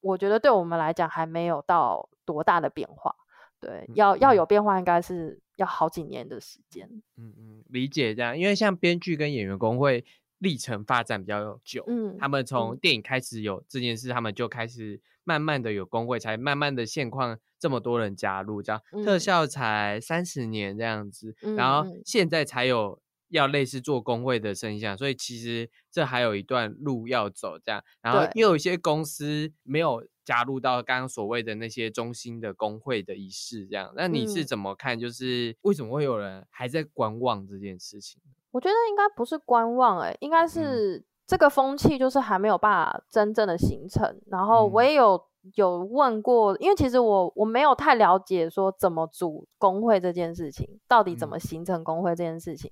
[0.00, 3.14] 我觉得对我们来讲还没有到多大的变化。
[3.58, 6.88] 对，要要有变化，应该是要好几年的时间。
[7.16, 10.04] 嗯嗯，理解这样，因为像编剧跟演员工会
[10.38, 18.82] 历程发展比较久，嗯，他们从电影开始有这件事，他们就开始慢慢的有工会，才慢慢的现况这么多人加入，这样。
[19.04, 30.06] 特效才三十年这样子，然后现在才有要类似做工会的声响，所以其实这还有一段路要走，这样，然后又有一些公司没有。
[30.26, 34.98] 加入到刚刚所谓的那些中心的工会的仪式，这样，那你是怎么看？
[34.98, 38.20] 就是为什么会有人还在观望这件事情？
[38.50, 44.20] 我觉得应该不是观望，哎，应该是这个风气就是还没有办法真正的形成。
[44.26, 45.22] 然后我也有
[45.54, 52.68] 有问过，因为其实我我没有太了解说怎么组工会这件事情，到底怎么形成工会这件事情。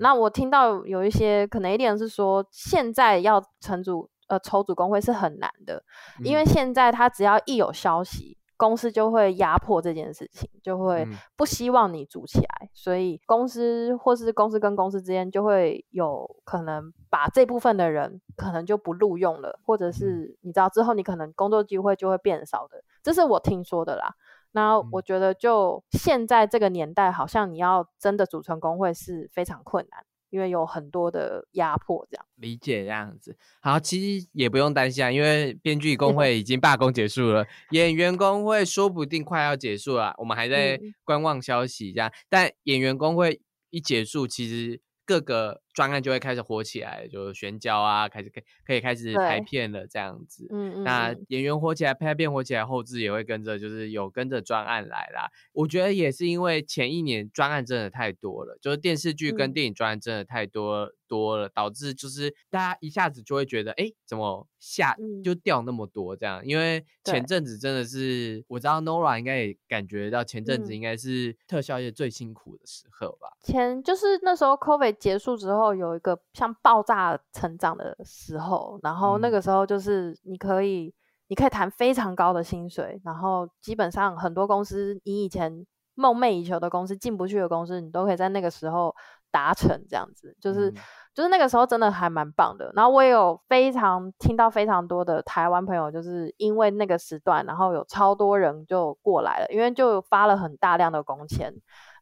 [0.00, 4.10] 那我听到有一些可能一点是说，现在要成组。
[4.28, 5.82] 呃，筹组工会是很难的，
[6.24, 11.06] 因为现在他只要一有消息，公司就会压迫这件事情，就会
[11.36, 24.14] 不希望你组起来，所以公司或是公司跟公司之间就会有可能把这部分的人可能就不录用了，或者是你知道之后你可能工作机会就会变少的，这是我听说的啦。
[24.52, 30.04] 那我觉得就现在这个年代，好像你要真的组成工会是非常困难。
[30.30, 33.36] 因为有很多的压迫，这样理解这样子。
[33.60, 42.12] 好，其实也不用担心啊，因为编剧工会已经罢工结束了，演员工会说不定快要结束了，我们还在观望消息这样。
[42.28, 45.62] 但演员工会一结束，其实各个。
[45.76, 50.48] 专案就会开始火起来，就宣教啊，开始可可以开始拍片了，这样子。
[50.50, 50.84] 嗯嗯。
[50.84, 55.30] 那演员火起来，拍片火起来，后置也会跟着，就是有跟着专案来啦。
[55.52, 66.40] 我觉得也是因为前一年专案真的太多了，就是电视剧跟电影专案真的太多多了，导致就是大家一下子就会觉得，哎，怎么下就掉那么多这样？
[66.42, 73.36] 因为前阵子真的是，我知道 Nora 应该也感觉到前阵子应该是特效业最辛苦的时候吧。
[73.42, 75.65] 前就是那时候 COVID 结束之后。
[75.74, 80.94] 有一个像爆炸成长的时候，然后那个时候就是你可以，
[81.28, 88.94] 你可以谈非常高的薪水，然后基本上很多公司你以前梦寐以求的公司进不去的公司，你都可以在那个时候
[89.30, 90.70] 达成这样子，就是
[91.14, 92.70] 就是那个时候真的还蛮棒的。
[92.74, 101.52] 然后我也有非常听到非常多的台湾朋友，就是因为那个时段，然后有超多人就过来了，因为就发了很大量的工钱，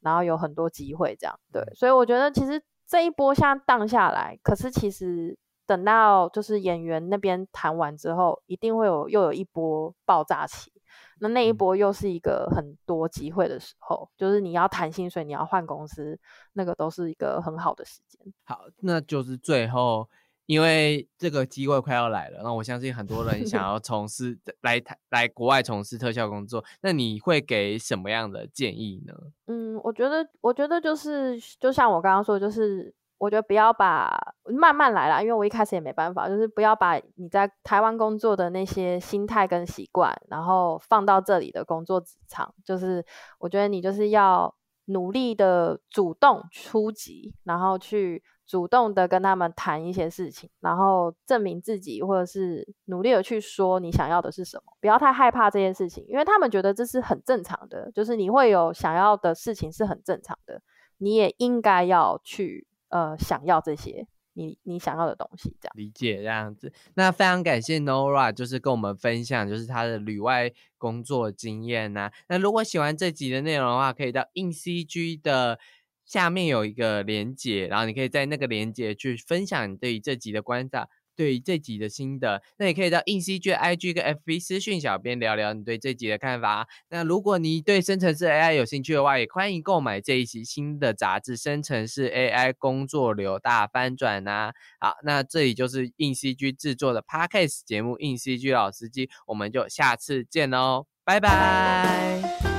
[0.02, 1.38] 然后有很多机会这样。
[1.52, 2.62] 对，所以我觉得其实。
[2.86, 10.72] 这一波像荡下来，可是其实等到就是演员那边谈完之后，一定会有又有一波爆炸期。
[11.20, 16.18] 那那一波又是一个很多机会的时候，就是你要谈薪水，你要换公司，
[16.52, 18.20] 那个都是一个很好的时间。
[18.44, 20.08] 好，那就是最后。
[20.46, 29.14] 因为这个机会快要来了，那我相信很多人想 要从事来台来国外从事特效工作，那你会给什么样的建议呢？
[29.46, 34.14] 嗯，我觉得，我觉得就是就像我刚刚说，就是我觉得不要把
[34.44, 43.02] 慢慢来啦，因为我一开始也没办法，就是不要把你在台湾工作的那些心态跟习惯，然后放到这里的工作职场，就是
[43.38, 44.54] 我觉得你就是要
[44.86, 48.22] 努力的主动出击，然后去。
[48.46, 60.60] 主动的跟他们谈一些事情，然后证明自己，或者是努力的去说你想要的是什么，不要太害怕这件事情，因为他们觉得这是很正常的，就是你会有想要的事情是很正常的，
[60.98, 66.70] 你也应该要去呃想要这些你你想要的东西，这样理解这样子。
[66.96, 72.10] 那非常感谢 Nora，就是跟我们分享就是他的旅外工作经验呐。
[72.28, 75.58] 那如果喜欢这集的内容的话，可以到 In CG 的。
[76.04, 82.42] 下面有一个连接，然后你可以在那个连接去分享你对于这集的观察，对于这集的心得。
[82.58, 86.66] 那也可以到硬 C G I G 跟 F B 私讯小编聊聊你对这集的看法。
[86.90, 94.52] 那如果你对生成式 A I 有兴趣的话，也欢迎购买这一期新的杂志《生成式 A I 工作流大翻转》呐。
[94.80, 102.53] 好，那这里就是硬 C G 制作的 Podcast 节目《硬 C G 老司机》，我们就下次见喽，拜拜。